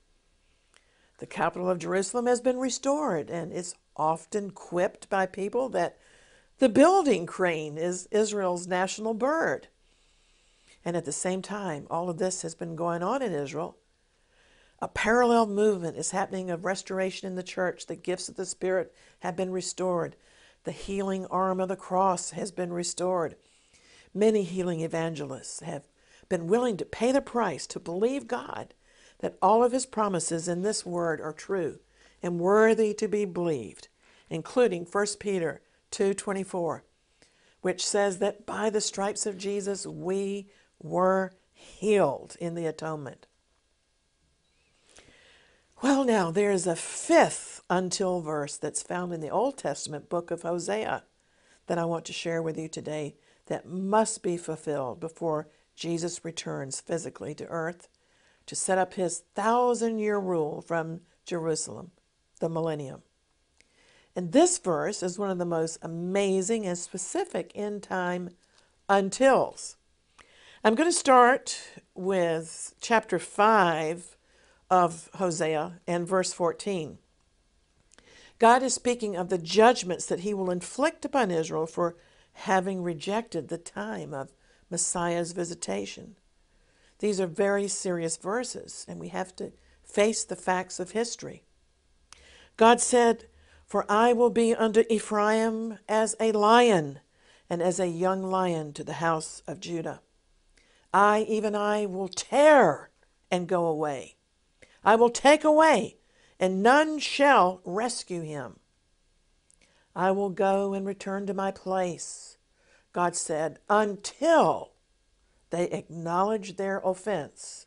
The 1.18 1.26
capital 1.26 1.68
of 1.68 1.78
Jerusalem 1.78 2.26
has 2.26 2.40
been 2.40 2.59
restored 2.59 3.30
and 3.30 3.52
its 3.52 3.75
often 3.97 4.50
quipped 4.50 5.09
by 5.09 5.26
people 5.26 5.68
that 5.71 5.99
the 6.59 6.68
building 6.68 7.26
crane 7.26 7.76
is 7.76 8.09
Israel's 8.11 8.66
national 8.66 9.14
bird. 9.14 9.68
And 10.84 10.96
at 10.96 11.04
the 11.04 11.12
same 11.12 11.42
time, 11.42 11.86
all 11.90 12.10
of 12.10 12.18
this 12.18 12.42
has 12.42 12.54
been 12.54 12.76
going 12.76 13.02
on 13.02 13.22
in 13.22 13.32
Israel. 13.32 13.76
A 14.80 14.88
parallel 14.88 15.46
movement 15.46 15.96
is 15.96 16.10
happening 16.10 16.50
of 16.50 16.64
restoration 16.64 17.26
in 17.26 17.36
the 17.36 17.42
church. 17.42 17.86
The 17.86 17.96
gifts 17.96 18.28
of 18.28 18.36
the 18.36 18.44
Spirit 18.44 18.92
have 19.20 19.36
been 19.36 19.50
restored. 19.50 20.16
The 20.64 20.72
healing 20.72 21.26
arm 21.26 21.60
of 21.60 21.68
the 21.68 21.76
cross 21.76 22.30
has 22.30 22.50
been 22.50 22.72
restored. 22.72 23.36
Many 24.12 24.42
healing 24.42 24.80
evangelists 24.80 25.60
have 25.60 25.84
been 26.28 26.46
willing 26.46 26.76
to 26.76 26.84
pay 26.84 27.12
the 27.12 27.20
price 27.20 27.66
to 27.68 27.80
believe 27.80 28.26
God 28.26 28.74
that 29.20 29.38
all 29.40 29.64
of 29.64 29.72
his 29.72 29.86
promises 29.86 30.48
in 30.48 30.62
this 30.62 30.84
word 30.84 31.20
are 31.20 31.32
true 31.32 31.78
and 32.22 32.38
worthy 32.38 32.92
to 32.94 33.08
be 33.08 33.24
believed, 33.24 33.88
including 34.28 34.84
1 34.84 35.18
Peter 35.18 35.62
2:24, 35.90 36.84
which 37.60 37.86
says 37.86 38.18
that 38.18 38.44
by 38.44 38.70
the 38.70 38.80
stripes 38.80 39.26
of 39.26 39.38
Jesus 39.38 39.86
we 39.86 40.50
were 40.84 41.32
healed 41.52 42.36
in 42.38 42.54
the 42.54 42.66
atonement. 42.66 43.26
Well, 45.82 46.04
now 46.04 46.30
there's 46.30 46.66
a 46.66 46.76
fifth 46.76 47.62
until 47.68 48.20
verse 48.20 48.56
that's 48.56 48.82
found 48.82 49.12
in 49.12 49.20
the 49.20 49.30
Old 49.30 49.56
Testament 49.58 50.08
book 50.08 50.30
of 50.30 50.42
Hosea 50.42 51.02
that 51.66 51.78
I 51.78 51.84
want 51.84 52.04
to 52.06 52.12
share 52.12 52.42
with 52.42 52.58
you 52.58 52.68
today 52.68 53.16
that 53.46 53.66
must 53.66 54.22
be 54.22 54.36
fulfilled 54.36 55.00
before 55.00 55.48
Jesus 55.74 56.24
returns 56.24 56.80
physically 56.80 57.34
to 57.34 57.46
earth 57.46 57.88
to 58.46 58.54
set 58.54 58.78
up 58.78 58.94
his 58.94 59.24
thousand 59.34 59.98
year 59.98 60.18
rule 60.18 60.60
from 60.60 61.00
Jerusalem, 61.24 61.90
the 62.40 62.48
millennium. 62.48 63.02
And 64.14 64.32
this 64.32 64.58
verse 64.58 65.02
is 65.02 65.18
one 65.18 65.30
of 65.30 65.38
the 65.38 65.44
most 65.44 65.78
amazing 65.82 66.66
and 66.66 66.78
specific 66.78 67.50
end 67.54 67.82
time 67.82 68.30
untils. 68.88 69.76
I'm 70.66 70.75
going 70.75 70.88
to 70.88 70.97
start 70.97 71.61
with 71.94 72.75
chapter 72.80 73.18
5 73.18 74.16
of 74.71 75.11
Hosea 75.16 75.80
and 75.87 76.09
verse 76.09 76.33
14. 76.33 76.97
God 78.38 78.62
is 78.62 78.73
speaking 78.73 79.14
of 79.14 79.28
the 79.28 79.37
judgments 79.37 80.06
that 80.06 80.21
he 80.21 80.33
will 80.33 80.50
inflict 80.50 81.04
upon 81.04 81.30
Israel 81.30 81.66
for 81.66 81.97
having 82.33 82.83
rejected 82.83 83.49
the 83.49 83.59
time 83.59 84.14
of 84.14 84.33
Messiah's 84.71 85.33
visitation. 85.33 86.16
These 86.99 87.21
are 87.21 87.26
very 87.26 87.68
serious 87.68 88.16
verses, 88.16 88.87
and 88.88 88.99
we 88.99 89.09
have 89.09 89.37
to 89.37 89.52
face 89.83 90.25
the 90.25 90.35
facts 90.35 90.80
of 90.80 90.92
history. 90.92 91.42
God 92.56 92.80
said, 92.80 93.26
For 93.66 93.85
I 93.87 94.14
will 94.14 94.30
be 94.30 94.54
unto 94.54 94.85
Ephraim 94.88 95.78
as 95.90 96.16
a 96.18 96.33
lion, 96.33 97.00
and 97.50 97.61
as 97.61 97.78
a 97.78 97.87
young 97.87 98.23
lion 98.23 98.73
to 98.73 98.83
the 98.83 98.94
house 98.94 99.42
of 99.47 99.61
Judah. 99.61 100.00
I, 100.94 101.26
even 101.28 101.56
I, 101.56 101.86
will 101.86 102.06
tear 102.06 102.90
and 103.28 103.48
go 103.48 103.66
away. 103.66 104.14
I 104.84 104.94
will 104.94 105.10
take 105.10 105.42
away, 105.42 105.96
and 106.38 106.62
none 106.62 107.00
shall 107.00 107.60
rescue 107.64 108.20
him. 108.20 108.60
I 109.96 110.12
will 110.12 110.30
go 110.30 110.72
and 110.72 110.86
return 110.86 111.26
to 111.26 111.34
my 111.34 111.50
place, 111.50 112.38
God 112.92 113.16
said, 113.16 113.58
until 113.68 114.70
they 115.50 115.64
acknowledge 115.64 116.54
their 116.54 116.78
offense 116.84 117.66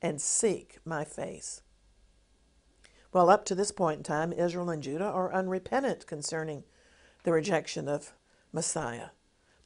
and 0.00 0.18
seek 0.18 0.78
my 0.86 1.04
face. 1.04 1.60
Well, 3.12 3.28
up 3.28 3.44
to 3.46 3.54
this 3.54 3.72
point 3.72 3.98
in 3.98 4.04
time, 4.04 4.32
Israel 4.32 4.70
and 4.70 4.82
Judah 4.82 5.04
are 5.04 5.34
unrepentant 5.34 6.06
concerning 6.06 6.64
the 7.24 7.32
rejection 7.32 7.88
of 7.88 8.14
Messiah. 8.54 9.08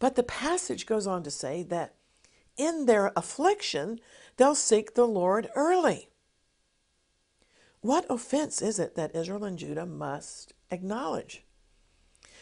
But 0.01 0.17
the 0.17 0.25
passage 0.25 0.85
goes 0.85 1.07
on 1.07 1.23
to 1.23 1.31
say 1.31 1.63
that 1.65 1.95
in 2.57 2.87
their 2.87 3.13
affliction, 3.17 4.01
they'll 4.37 4.55
seek 4.55 4.95
the 4.95 5.07
Lord 5.07 5.49
early. 5.55 6.09
What 7.81 8.07
offense 8.09 8.63
is 8.63 8.79
it 8.79 8.95
that 8.95 9.15
Israel 9.15 9.45
and 9.45 9.59
Judah 9.59 9.87
must 9.87 10.55
acknowledge? 10.71 11.45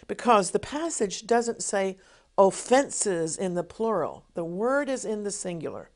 Because 0.07 0.51
the 0.51 0.59
passage 0.59 1.27
doesn't 1.27 1.63
say 1.63 1.99
offenses 2.37 3.37
in 3.37 3.55
the 3.55 3.65
plural, 3.65 4.27
the 4.35 4.45
word 4.45 4.89
is 4.89 5.05
in 5.05 5.25
the 5.25 5.31
singular. 5.31 5.91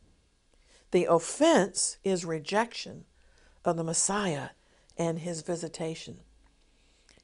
The 0.93 1.07
offense 1.07 1.99
is 2.05 2.25
rejection 2.25 3.05
of 3.65 3.77
the 3.77 3.85
Messiah 3.85 4.51
and 4.97 5.19
his 5.19 5.43
visitation. 5.43 6.21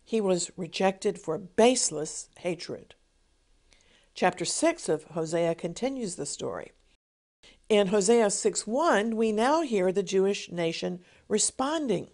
He 0.05 0.21
was 0.21 0.51
rejected 0.57 1.21
for 1.21 1.39
baseless 1.39 2.29
hatred. 2.39 2.97
Chapter 4.15 4.45
6 4.45 4.89
of 4.89 5.05
Hosea 5.05 5.55
continues 5.55 6.17
the 6.17 6.27
story. 6.27 6.73
In 7.71 7.87
Hosea 7.87 8.27
6:1, 8.27 9.15
we 9.15 9.31
now 9.31 9.61
hear 9.63 9.93
the 9.93 10.03
Jewish 10.03 10.51
nation 10.51 11.05
responding. 11.29 12.11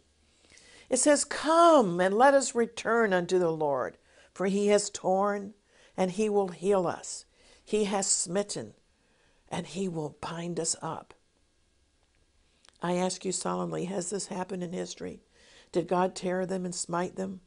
It 0.91 0.99
says, 0.99 1.25
Come 1.25 1.99
and 1.99 2.15
let 2.15 2.35
us 2.35 2.55
return 2.55 3.15
unto 3.15 3.39
the 3.39 3.51
Lord, 3.51 3.97
for 4.35 4.47
he 4.47 4.67
has 4.67 4.91
torn 4.91 5.55
and 5.97 6.11
he 6.11 6.29
will 6.29 6.49
heal 6.49 6.87
us. 6.87 7.25
He 7.65 7.85
has 7.85 8.07
smitten 8.07 8.75
and 9.49 9.67
he 9.67 9.89
will 9.89 10.19
bind 10.21 10.61
us 10.61 10.77
up. 10.83 11.15
I 12.83 12.97
ask 12.97 13.25
you 13.25 13.33
solemnly, 13.33 13.87
has 13.87 14.11
this 14.11 14.27
happened 14.27 14.63
in 14.63 14.75
history? 14.75 15.23
Did 15.73 15.89
God 15.89 16.15
tear 16.15 16.45
them 16.45 16.67
and 16.67 16.75
smite 16.75 17.17
them? 17.17 17.41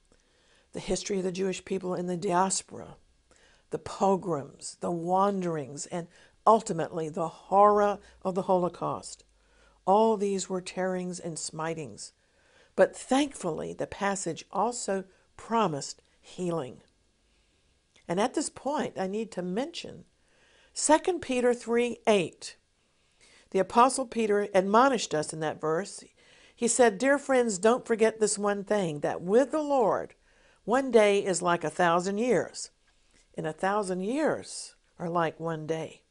The 0.73 0.79
history 0.79 1.19
of 1.19 1.25
the 1.25 1.31
Jewish 1.31 1.63
people 1.63 1.93
in 1.93 2.07
the 2.07 2.17
diaspora, 2.17 2.97
the 3.69 3.77
pogroms, 3.77 4.77
the 4.79 4.89
wanderings, 4.89 5.85
and 5.85 6.07
ultimately 6.45 7.09
the 7.09 7.27
horror 7.27 7.99
of 8.23 8.35
the 8.35 8.43
Holocaust. 8.43 9.23
All 9.85 10.17
these 10.17 10.49
were 10.49 10.61
tearings 10.61 11.19
and 11.19 11.37
smitings. 11.37 12.13
But 12.75 12.95
thankfully, 12.95 13.73
the 13.73 13.87
passage 13.87 14.45
also 14.51 15.03
promised 15.35 16.01
healing. 16.21 16.81
And 18.07 18.19
at 18.19 18.33
this 18.33 18.49
point, 18.49 18.93
I 18.97 19.07
need 19.07 19.31
to 19.33 19.41
mention 19.41 20.05
2 20.75 21.19
Peter 21.19 21.53
3 21.53 21.97
8. 22.07 22.55
The 23.51 23.59
Apostle 23.59 24.05
Peter 24.05 24.47
admonished 24.53 25.13
us 25.13 25.33
in 25.33 25.39
that 25.39 25.59
verse. 25.59 26.03
He 26.55 26.67
said, 26.67 26.97
Dear 26.97 27.17
friends, 27.17 27.57
don't 27.57 27.85
forget 27.85 28.19
this 28.19 28.37
one 28.37 28.63
thing 28.63 28.99
that 28.99 29.21
with 29.21 29.51
the 29.51 29.61
Lord, 29.61 30.13
one 30.65 30.91
day 30.91 31.25
is 31.25 31.41
like 31.41 31.63
a 31.63 31.69
thousand 31.69 32.19
years, 32.19 32.69
and 33.35 33.47
a 33.47 33.53
thousand 33.53 34.01
years 34.01 34.75
are 34.99 35.09
like 35.09 35.39
one 35.39 35.65
day. 35.65 36.03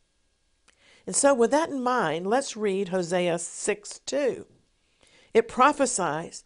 And 1.08 1.16
so, 1.16 1.32
with 1.32 1.52
that 1.52 1.70
in 1.70 1.82
mind, 1.82 2.26
let's 2.26 2.54
read 2.54 2.90
Hosea 2.90 3.38
6 3.38 4.00
2. 4.00 4.44
It 5.32 5.48
prophesies, 5.48 6.44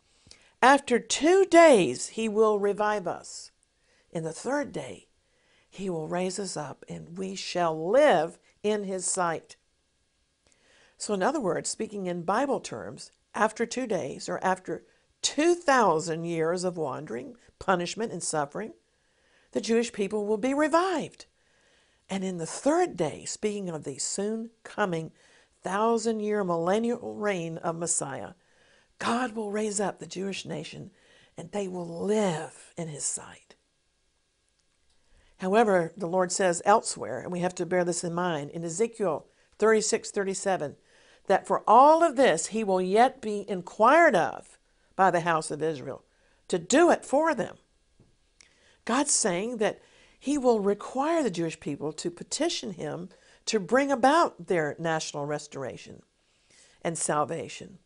After 0.63 1.01
two 1.01 1.45
days 1.47 2.11
he 2.11 2.29
will 2.29 2.61
revive 2.61 3.09
us. 3.09 3.51
In 4.13 4.23
the 4.23 4.31
third 4.31 4.71
day 4.71 5.09
he 5.69 5.91
will 5.91 6.07
raise 6.07 6.39
us 6.39 6.57
up, 6.57 6.85
and 6.89 7.19
we 7.19 7.35
shall 7.35 7.91
live 7.91 8.39
in 8.63 8.85
his 8.85 9.05
sight. 9.05 9.57
So, 10.97 11.13
in 11.13 11.25
other 11.25 11.41
words, 11.41 11.69
speaking 11.69 12.07
in 12.07 12.23
Bible 12.23 12.61
terms, 12.61 13.11
after 13.35 13.67
two 13.67 13.89
days 13.89 14.29
or 14.29 14.39
after 14.45 14.85
2,000 15.23 16.23
years 16.25 16.63
of 16.63 16.77
wandering, 16.77 17.35
punishment, 17.59 18.13
and 18.13 18.23
suffering, 18.23 18.75
the 19.51 19.61
Jewish 19.61 19.93
people 19.93 20.25
will 20.25 20.39
be 20.39 20.55
revived. 20.55 21.27
And 22.13 22.25
in 22.25 22.37
the 22.37 22.45
third 22.45 22.95
day, 22.95 23.25
speaking 23.25 23.71
of 23.71 23.85
the 23.85 23.97
soon 23.97 24.51
coming 24.65 25.13
thousand 25.63 26.21
year 26.21 26.45
millennial 26.45 27.15
reign 27.15 27.57
of 27.57 27.75
Messiah, 27.75 28.35
God 28.99 29.35
will 29.35 29.51
raise 29.51 29.81
up 29.81 29.99
the 29.99 30.07
Jewish 30.07 30.45
nation 30.45 30.91
and 31.39 31.51
they 31.51 31.69
will 31.69 31.89
live 32.05 32.75
in 32.77 32.89
his 32.89 33.03
sight. 33.03 33.55
However, 35.39 35.95
the 35.97 36.07
Lord 36.07 36.31
says 36.31 36.61
elsewhere, 36.67 37.21
and 37.21 37.33
we 37.33 37.41
have 37.41 37.55
to 37.55 37.65
bear 37.65 37.83
this 37.83 38.05
in 38.05 38.13
mind, 38.13 38.51
in 38.51 38.63
Ezekiel 38.63 39.25
36 39.59 40.11
37, 40.11 40.77
that 41.29 41.47
for 41.47 41.65
all 41.67 42.03
of 42.03 42.17
this 42.17 42.49
he 42.49 42.63
will 42.63 42.83
yet 42.83 43.23
be 43.23 43.49
inquired 43.49 44.15
of 44.15 44.59
by 44.97 45.11
the 45.11 45.21
house 45.21 45.51
of 45.51 45.63
Israel 45.63 46.05
to 46.49 46.59
do 46.59 46.91
it 46.91 47.07
for 47.07 47.35
them. 47.35 47.57
God's 48.85 49.13
saying 49.13 49.57
that 49.57 49.81
he 50.23 50.39
will 50.39 50.61
require 50.61 51.21
the 51.21 51.33
Jewish 51.33 51.59
people 51.59 51.93
to 51.95 52.09
petition 52.09 52.75
him 52.75 53.09
to 53.45 53.59
bring 53.59 53.91
about 53.91 54.47
their 54.47 54.77
national 54.79 55.27
restoration 55.27 56.01
and 56.81 56.97
salvation. 56.97 57.81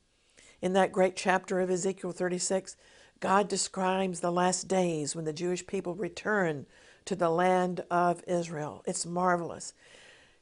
In 0.60 0.74
that 0.74 0.92
great 0.92 1.16
chapter 1.16 1.60
of 1.60 1.70
Ezekiel 1.70 2.12
36, 2.12 2.76
God 3.20 3.48
describes 3.48 4.20
the 4.20 4.30
last 4.30 4.68
days 4.68 5.16
when 5.16 5.24
the 5.24 5.32
Jewish 5.32 5.66
people 5.66 5.94
return 5.94 6.66
to 7.06 7.16
the 7.16 7.30
land 7.30 7.82
of 7.90 8.22
Israel. 8.26 8.82
It's 8.86 9.06
marvelous. 9.06 9.72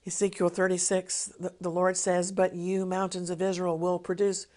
Ezekiel 0.05 0.49
36, 0.49 1.35
the, 1.61 1.71
Lord 1.71 1.97
says, 1.97 2.33
But 2.33 2.57
you, 2.57 2.85
mountains 2.85 3.31
of 3.31 3.41
Israel, 3.41 3.79
will 3.79 4.01
produce 4.01 4.49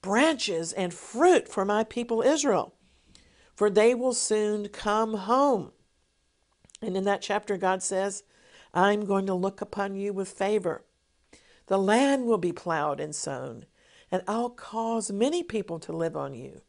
branches 0.00 0.72
and 0.72 0.94
fruit 0.94 1.48
for 1.48 1.66
my 1.66 1.84
people 1.84 2.22
Israel. 2.22 2.72
for 3.54 3.68
they 3.68 3.94
will 3.94 4.14
soon 4.14 4.68
come 4.68 5.12
home. 5.14 5.72
And 6.80 6.96
in 6.96 7.04
that 7.04 7.22
chapter, 7.22 7.56
God 7.56 7.82
says, 7.82 8.22
I'm 8.72 9.04
going 9.04 9.26
to 9.26 9.34
look 9.34 9.60
upon 9.60 9.96
you 9.96 10.12
with 10.12 10.28
favor. 10.28 10.84
The 11.66 11.78
land 11.78 12.26
will 12.26 12.38
be 12.38 12.52
plowed 12.52 13.00
and 13.00 13.14
sown, 13.14 13.66
and 14.10 14.22
I'll 14.26 14.50
cause 14.50 15.10
many 15.10 15.42
people 15.42 15.78
to 15.80 15.92
live 15.92 16.16
on 16.16 16.34
you. 16.34 16.62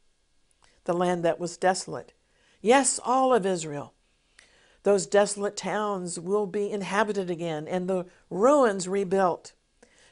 The 0.85 0.93
land 0.93 1.23
that 1.23 1.39
was 1.39 1.57
desolate. 1.57 2.13
Yes, 2.61 2.99
all 3.03 3.33
of 3.33 3.45
Israel. 3.45 3.93
Those 4.83 5.05
desolate 5.05 5.55
towns 5.55 6.19
will 6.19 6.47
be 6.47 6.71
inhabited 6.71 7.29
again 7.29 7.67
and 7.67 7.87
the 7.87 8.05
ruins 8.29 8.87
rebuilt. 8.87 9.53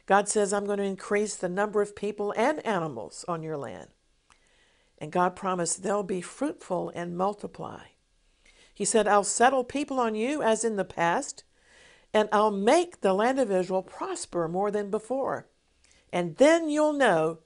God 0.05 0.29
says, 0.29 0.53
I'm 0.53 0.65
going 0.65 0.77
to 0.77 0.83
increase 0.83 1.36
the 1.36 1.49
number 1.49 1.81
of 1.81 1.95
people 1.95 2.33
and 2.38 2.65
animals 2.65 3.25
on 3.27 3.43
your 3.43 3.57
land. 3.57 3.89
And 4.97 5.12
God 5.12 5.36
promised 5.36 5.83
they'll 5.83 6.03
be 6.03 6.21
fruitful 6.21 6.91
and 6.95 7.17
multiply. 7.17 7.81
He 8.78 8.86
said, 8.86 9.08
I'll 9.08 9.24
settle 9.24 9.63
people 9.63 10.00
on 10.00 10.13
you 10.13 10.44
as 10.44 10.63
in 10.63 10.76
the 10.76 10.86
past, 10.86 11.44
and 12.13 12.30
I'll 12.32 12.52
make 12.52 13.02
the 13.02 13.12
land 13.12 13.40
of 13.40 13.50
Israel 13.50 13.82
prosper 13.82 14.48
more 14.48 14.70
than 14.70 14.92
before. 14.92 15.48
And 16.13 16.38
then 16.38 16.70
you'll 16.70 16.94
know 16.94 17.40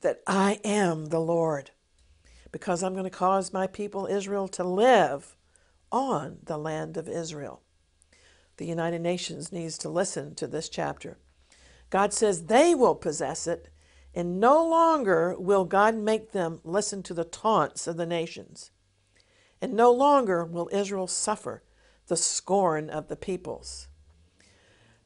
that 0.00 0.22
I 0.26 0.60
am 0.64 1.10
the 1.10 1.20
Lord, 1.20 1.72
because 2.50 2.82
I'm 2.82 2.94
going 2.94 3.04
to 3.04 3.10
cause 3.10 3.52
my 3.52 3.66
people 3.66 4.06
Israel 4.06 4.48
to 4.48 4.64
live 4.64 5.36
on 5.92 6.38
the 6.42 6.56
land 6.56 6.96
of 6.96 7.10
Israel. 7.10 7.60
The 8.56 8.64
United 8.64 9.02
Nations 9.02 9.52
needs 9.52 9.76
to 9.76 9.90
listen 9.90 10.34
to 10.36 10.46
this 10.46 10.70
chapter. 10.70 11.18
God 11.90 12.14
says 12.14 12.46
they 12.46 12.74
will 12.74 12.94
possess 12.94 13.46
it, 13.46 13.68
and 14.14 14.40
no 14.40 14.66
longer 14.66 15.36
will 15.38 15.66
God 15.66 15.94
make 15.94 16.32
them 16.32 16.60
listen 16.64 17.02
to 17.02 17.12
the 17.12 17.24
taunts 17.24 17.86
of 17.86 17.98
the 17.98 18.06
nations. 18.06 18.70
And 19.64 19.72
no 19.72 19.90
longer 19.90 20.44
will 20.44 20.68
Israel 20.72 21.06
suffer 21.06 21.62
the 22.08 22.18
scorn 22.18 22.90
of 22.90 23.08
the 23.08 23.16
peoples. 23.16 23.88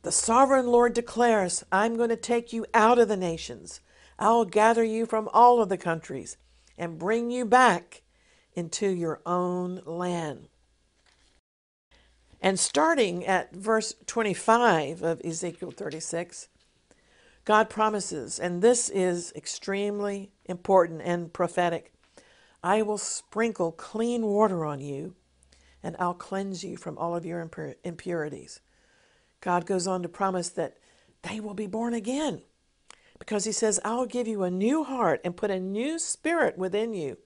The 0.02 0.10
sovereign 0.10 0.66
Lord 0.66 0.94
declares, 0.94 1.62
I'm 1.70 1.96
going 1.96 2.08
to 2.08 2.16
take 2.16 2.52
you 2.52 2.66
out 2.74 2.98
of 2.98 3.06
the 3.06 3.16
nations. 3.16 3.80
I'll 4.18 4.44
gather 4.44 4.82
you 4.82 5.06
from 5.06 5.28
all 5.32 5.62
of 5.62 5.68
the 5.68 5.78
countries 5.78 6.38
and 6.76 6.98
bring 6.98 7.30
you 7.30 7.44
back 7.44 8.02
into 8.52 8.88
your 8.88 9.20
own 9.24 9.80
land. 9.84 10.48
And 12.40 12.58
starting 12.58 13.24
at 13.24 13.54
verse 13.54 13.94
25 14.06 15.04
of 15.04 15.20
Ezekiel 15.24 15.70
36, 15.70 16.48
God 17.44 17.70
promises, 17.70 18.40
and 18.40 18.60
this 18.60 18.88
is 18.88 19.32
extremely 19.36 20.32
important 20.46 21.02
and 21.04 21.32
prophetic 21.32 21.92
I 22.62 22.82
will 22.82 22.98
sprinkle 22.98 23.72
clean 23.72 24.26
water 24.26 24.64
on 24.64 24.80
you, 24.80 25.14
and 25.82 25.96
I'll 25.98 26.14
cleanse 26.14 26.64
you 26.64 26.76
from 26.76 26.98
all 26.98 27.14
of 27.14 27.24
your 27.24 27.40
impurities. 27.84 28.60
God 29.40 29.66
goes 29.66 29.86
on 29.86 30.02
to 30.02 30.08
promise 30.08 30.48
that 30.50 30.78
they 31.22 31.40
will 31.40 31.54
be 31.54 31.66
born 31.66 31.94
again 31.94 32.42
because 33.18 33.44
He 33.44 33.52
says, 33.52 33.80
I'll 33.84 34.06
give 34.06 34.26
you 34.26 34.42
a 34.42 34.50
new 34.50 34.84
heart 34.84 35.20
and 35.24 35.36
put 35.36 35.50
a 35.50 35.60
new 35.60 35.98
spirit 35.98 36.58
within 36.58 36.94
you. 36.94 37.18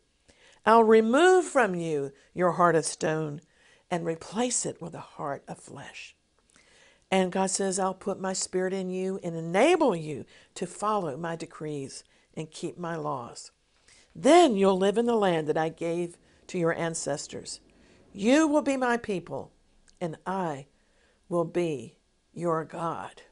I'll 0.64 0.84
remove 0.84 1.46
from 1.46 1.74
you 1.74 2.12
your 2.34 2.52
heart 2.52 2.76
of 2.76 2.84
stone 2.84 3.40
and 3.90 4.06
replace 4.06 4.64
it 4.64 4.80
with 4.80 4.94
a 4.94 5.00
heart 5.00 5.42
of 5.48 5.58
flesh. 5.58 6.14
And 7.10 7.32
God 7.32 7.50
says, 7.50 7.78
I'll 7.78 7.94
put 7.94 8.20
my 8.20 8.32
spirit 8.32 8.72
in 8.72 8.88
you 8.88 9.20
and 9.22 9.36
enable 9.36 9.94
you 9.94 10.24
to 10.54 10.66
follow 10.66 11.16
my 11.16 11.36
decrees 11.36 12.04
and 12.34 12.50
keep 12.50 12.78
my 12.78 12.96
laws. 12.96 13.50
Then 14.14 14.56
you'll 14.56 14.76
live 14.76 14.98
in 14.98 15.06
the 15.06 15.16
land 15.16 15.46
that 15.48 15.56
I 15.56 15.68
gave 15.68 16.18
to 16.48 16.58
your 16.58 16.74
ancestors. 16.74 17.60
You 18.12 18.46
will 18.46 18.62
be 18.62 18.76
my 18.76 18.96
people, 18.96 19.52
and 20.00 20.16
I 20.26 20.66
will 21.28 21.44
be 21.44 21.96
your 22.34 22.64
God. 22.64 23.22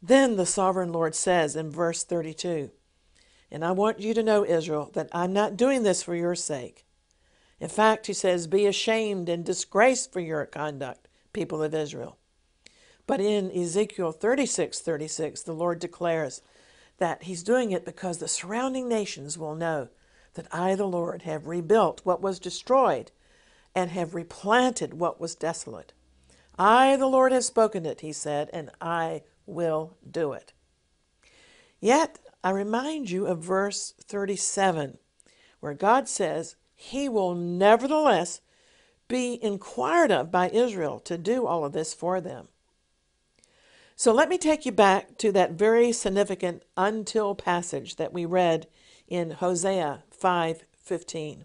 Then 0.00 0.36
the 0.36 0.46
sovereign 0.46 0.92
Lord 0.92 1.14
says 1.14 1.56
in 1.56 1.70
verse 1.70 2.04
32 2.04 2.70
And 3.50 3.64
I 3.64 3.72
want 3.72 4.00
you 4.00 4.14
to 4.14 4.22
know, 4.22 4.44
Israel, 4.44 4.90
that 4.92 5.08
I'm 5.12 5.32
not 5.32 5.56
doing 5.56 5.82
this 5.82 6.02
for 6.02 6.14
your 6.14 6.34
sake. 6.34 6.84
In 7.58 7.68
fact, 7.68 8.06
he 8.06 8.12
says, 8.12 8.46
Be 8.46 8.66
ashamed 8.66 9.28
and 9.28 9.44
disgraced 9.44 10.12
for 10.12 10.20
your 10.20 10.44
conduct, 10.46 11.08
people 11.32 11.62
of 11.62 11.74
Israel. 11.74 12.18
But 13.06 13.20
in 13.20 13.50
Ezekiel 13.50 14.12
36 14.12 14.80
36, 14.80 15.42
the 15.42 15.52
Lord 15.52 15.78
declares 15.78 16.42
that 16.98 17.24
He's 17.24 17.42
doing 17.42 17.72
it 17.72 17.84
because 17.84 18.18
the 18.18 18.28
surrounding 18.28 18.88
nations 18.88 19.36
will 19.36 19.54
know 19.54 19.88
that 20.34 20.46
I, 20.52 20.74
the 20.74 20.86
Lord, 20.86 21.22
have 21.22 21.46
rebuilt 21.46 22.00
what 22.04 22.20
was 22.20 22.38
destroyed 22.38 23.10
and 23.74 23.90
have 23.90 24.14
replanted 24.14 24.94
what 24.94 25.20
was 25.20 25.34
desolate. 25.34 25.92
I, 26.58 26.96
the 26.96 27.06
Lord, 27.06 27.32
have 27.32 27.44
spoken 27.44 27.84
it, 27.84 28.00
he 28.00 28.12
said, 28.12 28.48
and 28.52 28.70
I 28.80 29.22
will 29.46 29.96
do 30.08 30.32
it. 30.32 30.52
Yet, 31.80 32.18
I 32.42 32.50
remind 32.50 33.10
you 33.10 33.26
of 33.26 33.40
verse 33.40 33.94
37, 34.02 34.98
where 35.60 35.74
God 35.74 36.08
says, 36.08 36.56
He 36.74 37.08
will 37.08 37.34
nevertheless 37.34 38.40
be 39.08 39.42
inquired 39.42 40.10
of 40.10 40.30
by 40.30 40.48
Israel 40.50 41.00
to 41.00 41.18
do 41.18 41.46
all 41.46 41.64
of 41.64 41.72
this 41.72 41.92
for 41.92 42.20
them. 42.20 42.48
So 43.96 44.12
let 44.12 44.28
me 44.28 44.38
take 44.38 44.66
you 44.66 44.72
back 44.72 45.18
to 45.18 45.30
that 45.32 45.52
very 45.52 45.92
significant 45.92 46.64
until 46.76 47.34
passage 47.34 47.94
that 47.96 48.12
we 48.12 48.24
read 48.24 48.66
in 49.06 49.32
Hosea 49.32 50.02
5:15. 50.10 51.44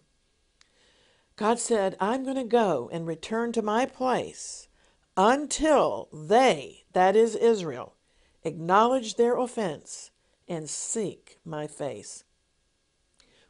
God 1.36 1.60
said, 1.60 1.96
"I'm 2.00 2.24
going 2.24 2.36
to 2.38 2.44
go 2.44 2.90
and 2.92 3.06
return 3.06 3.52
to 3.52 3.62
my 3.62 3.86
place 3.86 4.68
until 5.16 6.10
they, 6.12 6.86
that 6.94 7.16
is 7.16 7.36
Israel, 7.36 7.96
acknowledge 8.44 9.16
their 9.16 9.38
offense 9.38 10.10
and 10.48 10.68
seek 10.68 11.38
my 11.46 11.68
face." 11.68 12.24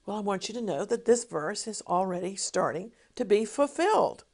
Well, 0.06 0.18
I 0.18 0.22
want 0.22 0.50
you 0.50 0.54
to 0.56 0.62
know 0.62 0.84
that 0.84 1.06
this 1.06 1.24
verse 1.24 1.68
is 1.68 1.82
already 1.88 2.36
starting 2.36 2.92
to 3.16 3.24
be 3.24 3.46
fulfilled. 3.46 4.26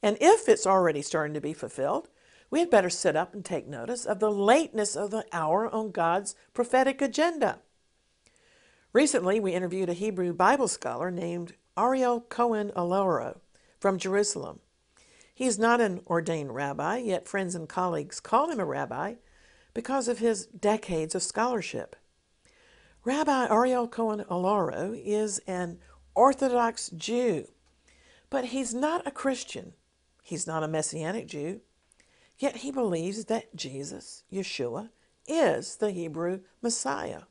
And 0.00 0.16
if 0.20 0.48
it's 0.48 0.66
already 0.66 1.02
starting 1.02 1.34
to 1.34 1.40
be 1.40 1.52
fulfilled, 1.52 2.08
we 2.54 2.60
had 2.60 2.70
better 2.70 2.88
sit 2.88 3.16
up 3.16 3.34
and 3.34 3.44
take 3.44 3.66
notice 3.66 4.04
of 4.04 4.20
the 4.20 4.30
lateness 4.30 4.94
of 4.94 5.10
the 5.10 5.26
hour 5.32 5.68
on 5.74 5.90
God's 5.90 6.36
prophetic 6.52 7.02
agenda. 7.02 7.58
Recently, 8.92 9.40
we 9.40 9.54
interviewed 9.54 9.88
a 9.88 9.92
Hebrew 9.92 10.32
Bible 10.32 10.68
scholar 10.68 11.10
named 11.10 11.54
Ariel 11.76 12.20
Cohen 12.20 12.70
Alloro 12.76 13.40
from 13.80 13.98
Jerusalem. 13.98 14.60
He 15.34 15.46
is 15.46 15.58
not 15.58 15.80
an 15.80 16.02
ordained 16.06 16.54
rabbi, 16.54 16.98
yet 16.98 17.26
friends 17.26 17.56
and 17.56 17.68
colleagues 17.68 18.20
call 18.20 18.48
him 18.48 18.60
a 18.60 18.64
rabbi 18.64 19.14
because 19.74 20.06
of 20.06 20.20
his 20.20 20.46
decades 20.46 21.16
of 21.16 21.24
scholarship. 21.24 21.96
Rabbi 23.04 23.48
Ariel 23.50 23.88
Cohen 23.88 24.24
Alloro 24.30 24.96
is 25.04 25.40
an 25.48 25.80
Orthodox 26.14 26.88
Jew, 26.90 27.48
but 28.30 28.44
he's 28.44 28.72
not 28.72 29.04
a 29.04 29.10
Christian. 29.10 29.72
He's 30.22 30.46
not 30.46 30.62
a 30.62 30.68
Messianic 30.68 31.26
Jew. 31.26 31.60
Yet 32.38 32.56
he 32.56 32.70
believes 32.70 33.26
that 33.26 33.54
Jesus, 33.54 34.24
Yeshua, 34.32 34.90
is 35.26 35.76
the 35.76 35.92
Hebrew 35.92 36.40
Messiah. 36.60 37.22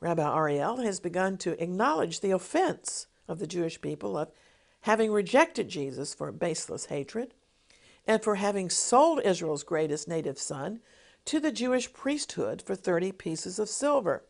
Rabbi 0.00 0.36
Ariel 0.36 0.78
has 0.78 0.98
begun 0.98 1.38
to 1.38 1.62
acknowledge 1.62 2.20
the 2.20 2.32
offense 2.32 3.06
of 3.28 3.38
the 3.38 3.46
Jewish 3.46 3.80
people 3.80 4.18
of 4.18 4.32
having 4.80 5.12
rejected 5.12 5.68
Jesus 5.68 6.12
for 6.12 6.32
baseless 6.32 6.86
hatred 6.86 7.34
and 8.06 8.22
for 8.22 8.34
having 8.34 8.68
sold 8.68 9.20
Israel's 9.24 9.62
greatest 9.62 10.08
native 10.08 10.38
son 10.38 10.80
to 11.24 11.38
the 11.38 11.52
Jewish 11.52 11.92
priesthood 11.92 12.60
for 12.60 12.74
30 12.74 13.12
pieces 13.12 13.60
of 13.60 13.68
silver. 13.68 14.24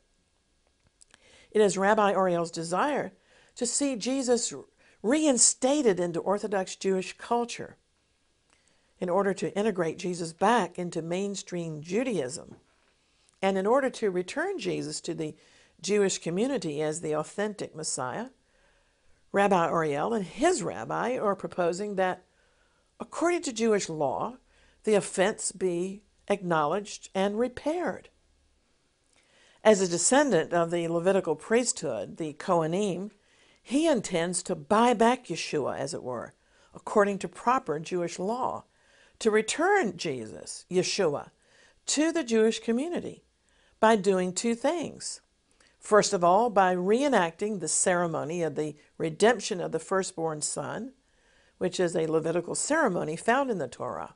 It 1.50 1.62
is 1.62 1.78
Rabbi 1.78 2.12
Ariel's 2.12 2.50
desire 2.50 3.12
to 3.56 3.66
see 3.66 3.96
Jesus 3.96 4.52
reinstated 5.02 5.98
into 5.98 6.20
Orthodox 6.20 6.76
Jewish 6.76 7.16
culture 7.16 7.78
in 9.02 9.10
order 9.10 9.34
to 9.34 9.52
integrate 9.58 9.98
Jesus 9.98 10.32
back 10.32 10.78
into 10.78 11.02
mainstream 11.02 11.82
Judaism, 11.82 12.54
and 13.42 13.58
in 13.58 13.66
order 13.66 13.90
to 13.90 14.12
return 14.12 14.60
Jesus 14.60 15.00
to 15.00 15.12
the 15.12 15.34
Jewish 15.80 16.18
community 16.18 16.80
as 16.80 17.00
the 17.00 17.16
authentic 17.16 17.74
Messiah, 17.74 18.26
Rabbi 19.32 19.66
Ariel 19.66 20.14
and 20.14 20.24
his 20.24 20.62
rabbi 20.62 21.18
are 21.18 21.34
proposing 21.34 21.96
that, 21.96 22.22
according 23.00 23.42
to 23.42 23.52
Jewish 23.52 23.88
law, 23.88 24.36
the 24.84 24.94
offense 24.94 25.50
be 25.50 26.04
acknowledged 26.28 27.08
and 27.12 27.36
repaired. 27.36 28.08
As 29.64 29.80
a 29.80 29.88
descendant 29.88 30.52
of 30.52 30.70
the 30.70 30.86
Levitical 30.86 31.34
priesthood, 31.34 32.18
the 32.18 32.34
Kohanim, 32.34 33.10
he 33.64 33.88
intends 33.88 34.44
to 34.44 34.54
buy 34.54 34.94
back 34.94 35.26
Yeshua, 35.26 35.76
as 35.76 35.92
it 35.92 36.04
were, 36.04 36.34
according 36.72 37.18
to 37.18 37.26
proper 37.26 37.80
Jewish 37.80 38.20
law, 38.20 38.62
to 39.22 39.30
return 39.30 39.96
Jesus, 39.96 40.64
Yeshua, 40.68 41.30
to 41.86 42.10
the 42.10 42.24
Jewish 42.24 42.58
community 42.58 43.22
by 43.78 43.94
doing 43.94 44.32
two 44.32 44.56
things. 44.56 45.20
First 45.78 46.12
of 46.12 46.24
all, 46.24 46.50
by 46.50 46.74
reenacting 46.74 47.60
the 47.60 47.68
ceremony 47.68 48.42
of 48.42 48.56
the 48.56 48.74
redemption 48.98 49.60
of 49.60 49.70
the 49.70 49.78
firstborn 49.78 50.42
son, 50.42 50.94
which 51.58 51.78
is 51.78 51.94
a 51.94 52.08
Levitical 52.08 52.56
ceremony 52.56 53.14
found 53.14 53.48
in 53.48 53.58
the 53.58 53.68
Torah. 53.68 54.14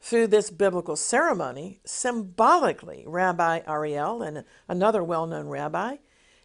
Through 0.00 0.26
this 0.26 0.50
biblical 0.50 0.96
ceremony, 0.96 1.78
symbolically, 1.84 3.04
Rabbi 3.06 3.60
Ariel 3.68 4.20
and 4.20 4.42
another 4.66 5.04
well 5.04 5.28
known 5.28 5.46
rabbi 5.46 5.98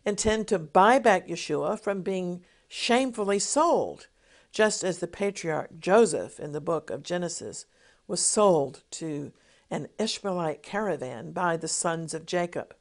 intend 0.06 0.48
to 0.50 0.60
buy 0.60 1.00
back 1.00 1.28
Yeshua 1.28 1.80
from 1.80 2.04
being 2.04 2.46
shamefully 2.67 3.39
sold, 3.39 4.10
just 4.52 4.84
as 4.84 5.00
the 5.00 5.08
patriarch 5.08 5.80
Joseph 5.80 6.40
in 6.40 6.52
the 6.52 6.62
book 6.62 6.90
of 6.90 7.04
Genesis 7.04 7.66
was 8.08 8.22
sold 8.22 8.84
to 8.92 9.32
an 9.70 9.88
Ishmaelite 10.00 10.64
caravan 10.64 11.32
by 11.32 11.58
the 11.58 11.68
sons 11.68 12.14
of 12.14 12.26
Jacob. 12.26 12.76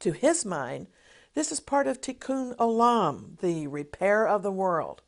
To 0.00 0.12
his 0.12 0.44
mind, 0.44 0.88
this 1.34 1.50
is 1.50 1.60
part 1.60 1.86
of 1.86 2.00
tikkun 2.00 2.54
olam, 2.56 3.38
the 3.40 3.66
repair 3.66 4.26
of 4.26 4.42
the 4.42 4.52
world. 4.52 5.02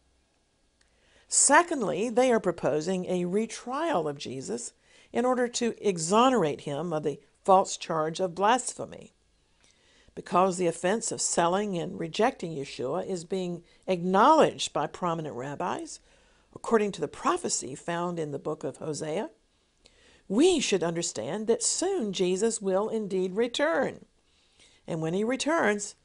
Secondly, 1.29 2.09
they 2.09 2.31
are 2.31 2.41
proposing 2.41 3.07
a 3.07 3.25
retrial 3.25 4.07
of 4.07 4.19
Jesus 4.19 4.73
in 5.13 5.25
order 5.25 5.49
to 5.49 5.75
exonerate 5.81 6.63
him 6.63 6.93
of 6.93 7.03
the 7.03 7.21
false 7.45 7.77
charge 7.77 8.21
of 8.21 8.35
blasphemy. 8.35 9.14
Because 10.15 10.57
the 10.57 10.69
offense 10.69 11.11
of 11.11 11.21
selling 11.21 11.77
and 11.77 11.99
rejecting 11.99 12.55
Yeshua 12.55 13.07
is 13.07 13.25
being 13.25 13.65
acknowledged 13.87 14.73
by 14.73 14.87
prominent 14.87 15.35
rabbis, 15.35 16.01
according 16.55 16.93
to 16.93 17.01
the 17.01 17.09
prophecy 17.09 17.75
found 17.75 18.19
in 18.19 18.31
the 18.31 18.39
book 18.39 18.63
of 18.63 18.77
Hosea, 18.77 19.31
we 20.29 20.61
should 20.61 20.83
understand 20.83 21.47
that 21.49 21.63
soon 21.63 22.13
Jesus 22.13 22.63
will 22.63 22.89
indeed 22.89 23.35
return. 23.35 24.05
And 24.87 25.03
when 25.03 25.15
he 25.15 25.25
returns, 25.25 25.97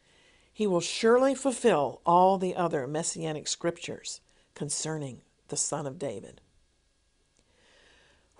he 0.51 0.67
will 0.67 0.81
surely 0.81 1.35
fulfill 1.35 2.01
all 2.05 2.37
the 2.37 2.55
other 2.55 2.87
messianic 2.87 3.47
scriptures 3.47 4.21
concerning 4.55 5.21
the 5.47 5.55
Son 5.57 5.85
of 5.85 5.99
David. 5.99 6.41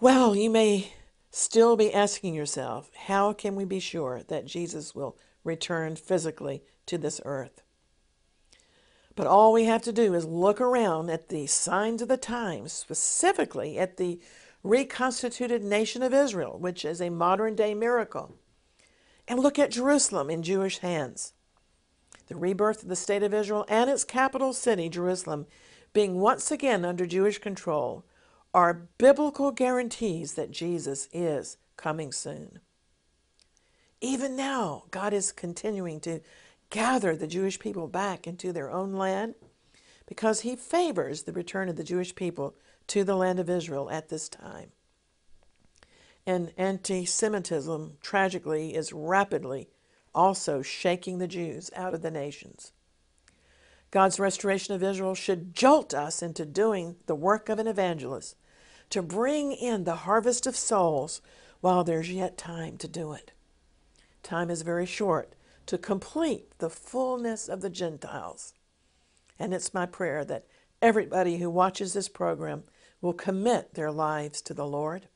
Well, 0.02 0.36
you 0.36 0.50
may 0.50 0.94
still 1.32 1.78
be 1.78 1.94
asking 1.94 2.34
yourself, 2.34 2.90
how 3.06 3.34
can 3.34 3.56
we 3.56 3.66
be 3.66 3.80
sure 3.80 4.24
that 4.28 4.46
Jesus 4.46 4.96
will 4.96 5.18
return 5.44 5.96
physically 5.96 6.64
to 6.86 6.98
this 6.98 7.22
earth? 7.26 7.62
But 9.16 9.28
all 9.28 9.52
we 9.52 9.66
have 9.66 9.82
to 9.82 9.92
do 9.92 10.14
is 10.14 10.26
look 10.26 10.62
around 10.62 11.10
at 11.10 11.30
the 11.30 11.46
signs 11.48 12.02
of 12.02 12.08
the 12.08 12.16
times, 12.18 12.72
specifically 12.72 13.78
at 13.78 13.98
the 13.98 14.20
reconstituted 14.64 15.64
nation 15.64 16.02
of 16.02 16.14
Israel, 16.14 16.58
which 16.58 16.86
is 16.86 17.02
a 17.02 17.10
modern 17.10 17.56
day 17.56 17.74
miracle. 17.74 18.36
And 19.28 19.40
look 19.40 19.60
at 19.60 19.72
Jerusalem 19.72 20.30
in 20.30 20.42
Jewish 20.42 20.80
hands. 20.80 21.34
The 22.28 22.36
rebirth 22.36 22.84
of 22.84 22.90
the 22.90 22.96
state 22.96 23.24
of 23.24 23.34
Israel 23.34 23.66
and 23.68 23.90
its 23.90 24.04
capital 24.04 24.54
city, 24.54 24.88
Jerusalem, 24.88 25.48
being 25.94 26.20
once 26.20 26.52
again 26.52 26.86
under 26.86 27.06
Jewish 27.06 27.40
control, 27.40 28.06
are 28.54 28.88
biblical 28.98 29.52
guarantees 29.52 30.34
that 30.36 30.52
Jesus 30.52 31.08
is 31.12 31.58
coming 31.76 32.12
soon. 32.12 32.60
Even 34.02 34.36
now, 34.36 34.84
God 34.92 35.14
is 35.14 35.32
continuing 35.32 36.00
to 36.02 36.22
gather 36.70 37.16
the 37.16 37.28
Jewish 37.28 37.60
people 37.60 37.88
back 37.88 38.28
into 38.28 38.54
their 38.54 38.72
own 38.72 38.94
land 38.94 39.36
because 40.06 40.42
he 40.42 40.56
favors 40.56 41.24
the 41.24 41.34
return 41.34 41.70
of 41.70 41.76
the 41.76 41.84
Jewish 41.84 42.16
people 42.16 42.56
to 42.88 43.04
the 43.04 43.16
land 43.16 43.40
of 43.40 43.50
Israel 43.50 43.90
at 43.90 44.10
this 44.10 44.30
time. 44.30 44.72
And 46.26 46.54
anti 46.58 47.06
Semitism, 47.06 47.98
tragically, 48.02 48.76
is 48.76 48.94
rapidly 48.94 49.70
also 50.14 50.62
shaking 50.62 51.18
the 51.18 51.28
Jews 51.28 51.70
out 51.76 51.94
of 51.94 52.02
the 52.02 52.12
nations. 52.12 52.72
God's 53.92 54.20
restoration 54.20 54.76
of 54.76 54.84
Israel 54.84 55.16
should 55.16 55.56
jolt 55.56 55.94
us 55.94 56.22
into 56.22 56.46
doing 56.46 56.98
the 57.08 57.16
work 57.16 57.50
of 57.50 57.60
an 57.60 57.68
evangelist 57.68 58.36
to 58.92 59.02
bring 59.02 59.52
in 59.52 59.84
the 59.84 59.96
harvest 59.96 60.46
of 60.48 60.56
souls 60.56 61.22
while 61.62 61.84
there's 61.84 62.12
yet 62.12 62.38
time 62.38 62.78
to 62.78 62.88
do 62.88 63.14
it. 63.14 63.32
Time 64.24 64.50
is 64.50 64.62
very 64.62 64.86
short 64.86 65.34
to 65.66 65.78
complete 65.78 66.58
the 66.60 66.70
fullness 66.70 67.48
of 67.48 67.62
the 67.62 67.70
Gentiles. 67.70 68.54
And 69.38 69.54
it's 69.54 69.74
my 69.74 69.86
prayer 69.86 70.26
that 70.26 70.46
everybody 70.82 71.38
who 71.38 71.50
watches 71.50 71.94
this 71.94 72.10
program 72.10 72.64
will 73.02 73.14
commit 73.14 73.74
their 73.74 73.92
lives 73.92 74.42
to 74.42 74.54
the 74.54 74.68
Lord. 74.68 75.08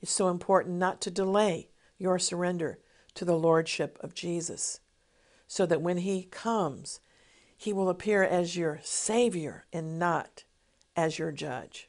It's 0.00 0.12
so 0.12 0.28
important 0.28 0.76
not 0.76 1.00
to 1.02 1.10
delay 1.10 1.68
your 1.98 2.18
surrender 2.18 2.78
to 3.14 3.24
the 3.24 3.38
Lordship 3.38 3.98
of 4.00 4.14
Jesus, 4.14 4.80
so 5.46 5.64
that 5.66 5.80
when 5.80 5.98
He 5.98 6.24
comes, 6.24 7.00
He 7.56 7.72
will 7.72 7.88
appear 7.88 8.22
as 8.22 8.56
your 8.56 8.80
Savior 8.82 9.64
and 9.72 9.98
not 9.98 10.44
as 10.94 11.18
your 11.18 11.32
judge. 11.32 11.88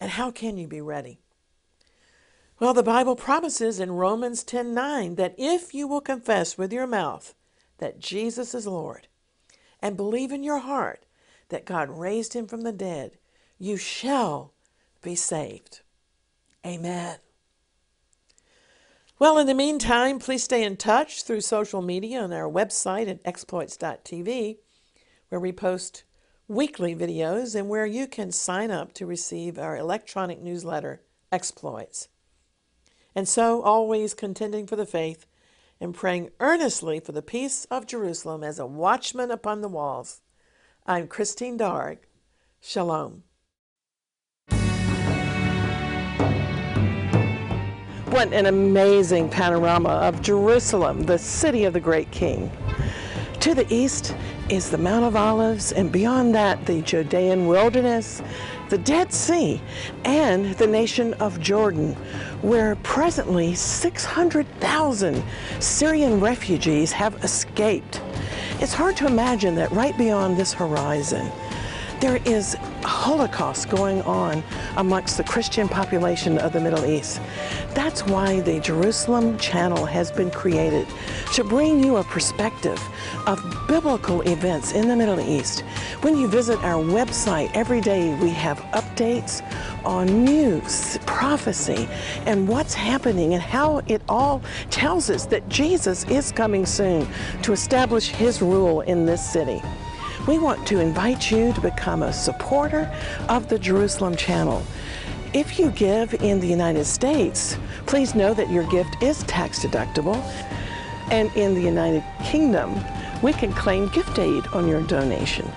And 0.00 0.10
how 0.10 0.30
can 0.30 0.56
you 0.56 0.68
be 0.68 0.80
ready? 0.80 1.20
Well, 2.58 2.72
the 2.72 2.82
Bible 2.82 3.16
promises 3.16 3.78
in 3.78 3.92
Romans 3.92 4.42
10:9 4.42 5.16
that 5.16 5.34
if 5.36 5.74
you 5.74 5.86
will 5.86 6.00
confess 6.00 6.56
with 6.56 6.72
your 6.72 6.86
mouth 6.86 7.34
that 7.78 7.98
Jesus 7.98 8.54
is 8.54 8.66
Lord 8.66 9.08
and 9.80 9.94
believe 9.94 10.32
in 10.32 10.42
your 10.42 10.58
heart 10.58 11.04
that 11.50 11.66
God 11.66 11.90
raised 11.90 12.32
him 12.32 12.46
from 12.46 12.62
the 12.62 12.72
dead, 12.72 13.18
you 13.58 13.76
shall 13.76 14.54
be 15.02 15.14
saved. 15.14 15.82
Amen. 16.64 17.18
Well, 19.18 19.36
in 19.38 19.46
the 19.46 19.54
meantime, 19.54 20.18
please 20.18 20.44
stay 20.44 20.64
in 20.64 20.78
touch 20.78 21.22
through 21.24 21.42
social 21.42 21.82
media 21.82 22.22
on 22.22 22.32
our 22.32 22.50
website 22.50 23.08
at 23.08 23.20
exploits.tv, 23.24 24.58
where 25.28 25.40
we 25.40 25.52
post 25.52 26.04
weekly 26.48 26.94
videos 26.94 27.54
and 27.54 27.68
where 27.68 27.86
you 27.86 28.06
can 28.06 28.32
sign 28.32 28.70
up 28.70 28.94
to 28.94 29.06
receive 29.06 29.58
our 29.58 29.76
electronic 29.76 30.40
newsletter, 30.40 31.02
Exploits. 31.32 32.08
And 33.16 33.26
so, 33.26 33.62
always 33.62 34.12
contending 34.12 34.66
for 34.66 34.76
the 34.76 34.84
faith 34.84 35.24
and 35.80 35.94
praying 35.94 36.32
earnestly 36.38 37.00
for 37.00 37.12
the 37.12 37.22
peace 37.22 37.64
of 37.70 37.86
Jerusalem 37.86 38.44
as 38.44 38.58
a 38.58 38.66
watchman 38.66 39.30
upon 39.30 39.62
the 39.62 39.70
walls. 39.70 40.20
I'm 40.84 41.08
Christine 41.08 41.56
Darg. 41.56 42.00
Shalom. 42.60 43.22
What 48.10 48.34
an 48.34 48.44
amazing 48.44 49.30
panorama 49.30 49.88
of 49.88 50.20
Jerusalem, 50.20 51.04
the 51.04 51.18
city 51.18 51.64
of 51.64 51.72
the 51.72 51.80
great 51.80 52.10
king. 52.10 52.52
To 53.46 53.54
the 53.54 53.72
east 53.72 54.12
is 54.48 54.70
the 54.70 54.76
Mount 54.76 55.04
of 55.04 55.14
Olives, 55.14 55.70
and 55.70 55.92
beyond 55.92 56.34
that, 56.34 56.66
the 56.66 56.82
Judean 56.82 57.46
wilderness, 57.46 58.20
the 58.70 58.78
Dead 58.78 59.12
Sea, 59.12 59.62
and 60.04 60.46
the 60.54 60.66
nation 60.66 61.14
of 61.20 61.38
Jordan, 61.38 61.92
where 62.42 62.74
presently 62.82 63.54
600,000 63.54 65.22
Syrian 65.60 66.18
refugees 66.18 66.90
have 66.90 67.22
escaped. 67.22 68.02
It's 68.58 68.74
hard 68.74 68.96
to 68.96 69.06
imagine 69.06 69.54
that 69.54 69.70
right 69.70 69.96
beyond 69.96 70.36
this 70.36 70.52
horizon, 70.52 71.30
there 72.00 72.20
is 72.24 72.54
a 72.54 72.86
Holocaust 72.86 73.70
going 73.70 74.02
on 74.02 74.42
amongst 74.76 75.16
the 75.16 75.24
Christian 75.24 75.68
population 75.68 76.38
of 76.38 76.52
the 76.52 76.60
Middle 76.60 76.84
East. 76.84 77.20
That's 77.74 78.06
why 78.06 78.40
the 78.40 78.60
Jerusalem 78.60 79.38
Channel 79.38 79.86
has 79.86 80.10
been 80.10 80.30
created 80.30 80.86
to 81.34 81.44
bring 81.44 81.82
you 81.82 81.96
a 81.96 82.04
perspective 82.04 82.80
of 83.26 83.42
biblical 83.66 84.20
events 84.22 84.72
in 84.72 84.88
the 84.88 84.96
Middle 84.96 85.20
East. 85.20 85.60
When 86.02 86.16
you 86.16 86.28
visit 86.28 86.58
our 86.64 86.82
website 86.82 87.50
every 87.54 87.80
day, 87.80 88.14
we 88.20 88.30
have 88.30 88.58
updates 88.72 89.42
on 89.84 90.24
news, 90.24 90.98
prophecy, 91.06 91.88
and 92.26 92.46
what's 92.46 92.74
happening 92.74 93.34
and 93.34 93.42
how 93.42 93.78
it 93.86 94.02
all 94.08 94.42
tells 94.70 95.08
us 95.08 95.24
that 95.26 95.48
Jesus 95.48 96.04
is 96.04 96.30
coming 96.30 96.66
soon 96.66 97.08
to 97.42 97.52
establish 97.52 98.08
his 98.08 98.42
rule 98.42 98.82
in 98.82 99.06
this 99.06 99.24
city 99.24 99.62
we 100.26 100.38
want 100.38 100.66
to 100.66 100.80
invite 100.80 101.30
you 101.30 101.52
to 101.52 101.60
become 101.60 102.02
a 102.02 102.12
supporter 102.12 102.92
of 103.28 103.48
the 103.48 103.58
Jerusalem 103.58 104.16
Channel. 104.16 104.62
If 105.32 105.58
you 105.58 105.70
give 105.70 106.14
in 106.14 106.40
the 106.40 106.48
United 106.48 106.84
States, 106.84 107.56
please 107.86 108.14
know 108.14 108.34
that 108.34 108.50
your 108.50 108.64
gift 108.64 109.02
is 109.02 109.22
tax 109.24 109.64
deductible. 109.64 110.16
And 111.10 111.30
in 111.36 111.54
the 111.54 111.60
United 111.60 112.02
Kingdom, 112.24 112.74
we 113.22 113.32
can 113.32 113.52
claim 113.52 113.88
gift 113.88 114.18
aid 114.18 114.46
on 114.48 114.68
your 114.68 114.82
donation. 114.82 115.50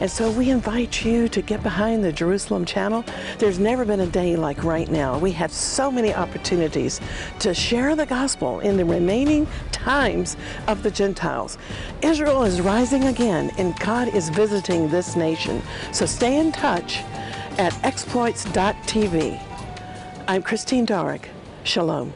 And 0.00 0.10
so 0.10 0.30
we 0.30 0.50
invite 0.50 1.04
you 1.04 1.28
to 1.28 1.42
get 1.42 1.62
behind 1.62 2.04
the 2.04 2.12
Jerusalem 2.12 2.64
channel. 2.64 3.04
There's 3.38 3.58
never 3.58 3.84
been 3.84 4.00
a 4.00 4.06
day 4.06 4.36
like 4.36 4.64
right 4.64 4.88
now. 4.90 5.18
We 5.18 5.32
have 5.32 5.52
so 5.52 5.90
many 5.90 6.14
opportunities 6.14 7.00
to 7.40 7.54
share 7.54 7.94
the 7.96 8.06
gospel 8.06 8.60
in 8.60 8.76
the 8.76 8.84
remaining 8.84 9.46
times 9.72 10.36
of 10.68 10.82
the 10.82 10.90
Gentiles. 10.90 11.58
Israel 12.02 12.44
is 12.44 12.60
rising 12.60 13.04
again 13.04 13.50
and 13.58 13.78
God 13.78 14.14
is 14.14 14.28
visiting 14.30 14.88
this 14.88 15.16
nation. 15.16 15.62
So 15.92 16.06
stay 16.06 16.38
in 16.38 16.52
touch 16.52 16.98
at 17.58 17.78
exploits.tv. 17.84 19.42
I'm 20.28 20.42
Christine 20.42 20.84
Darg. 20.84 21.28
Shalom. 21.64 22.12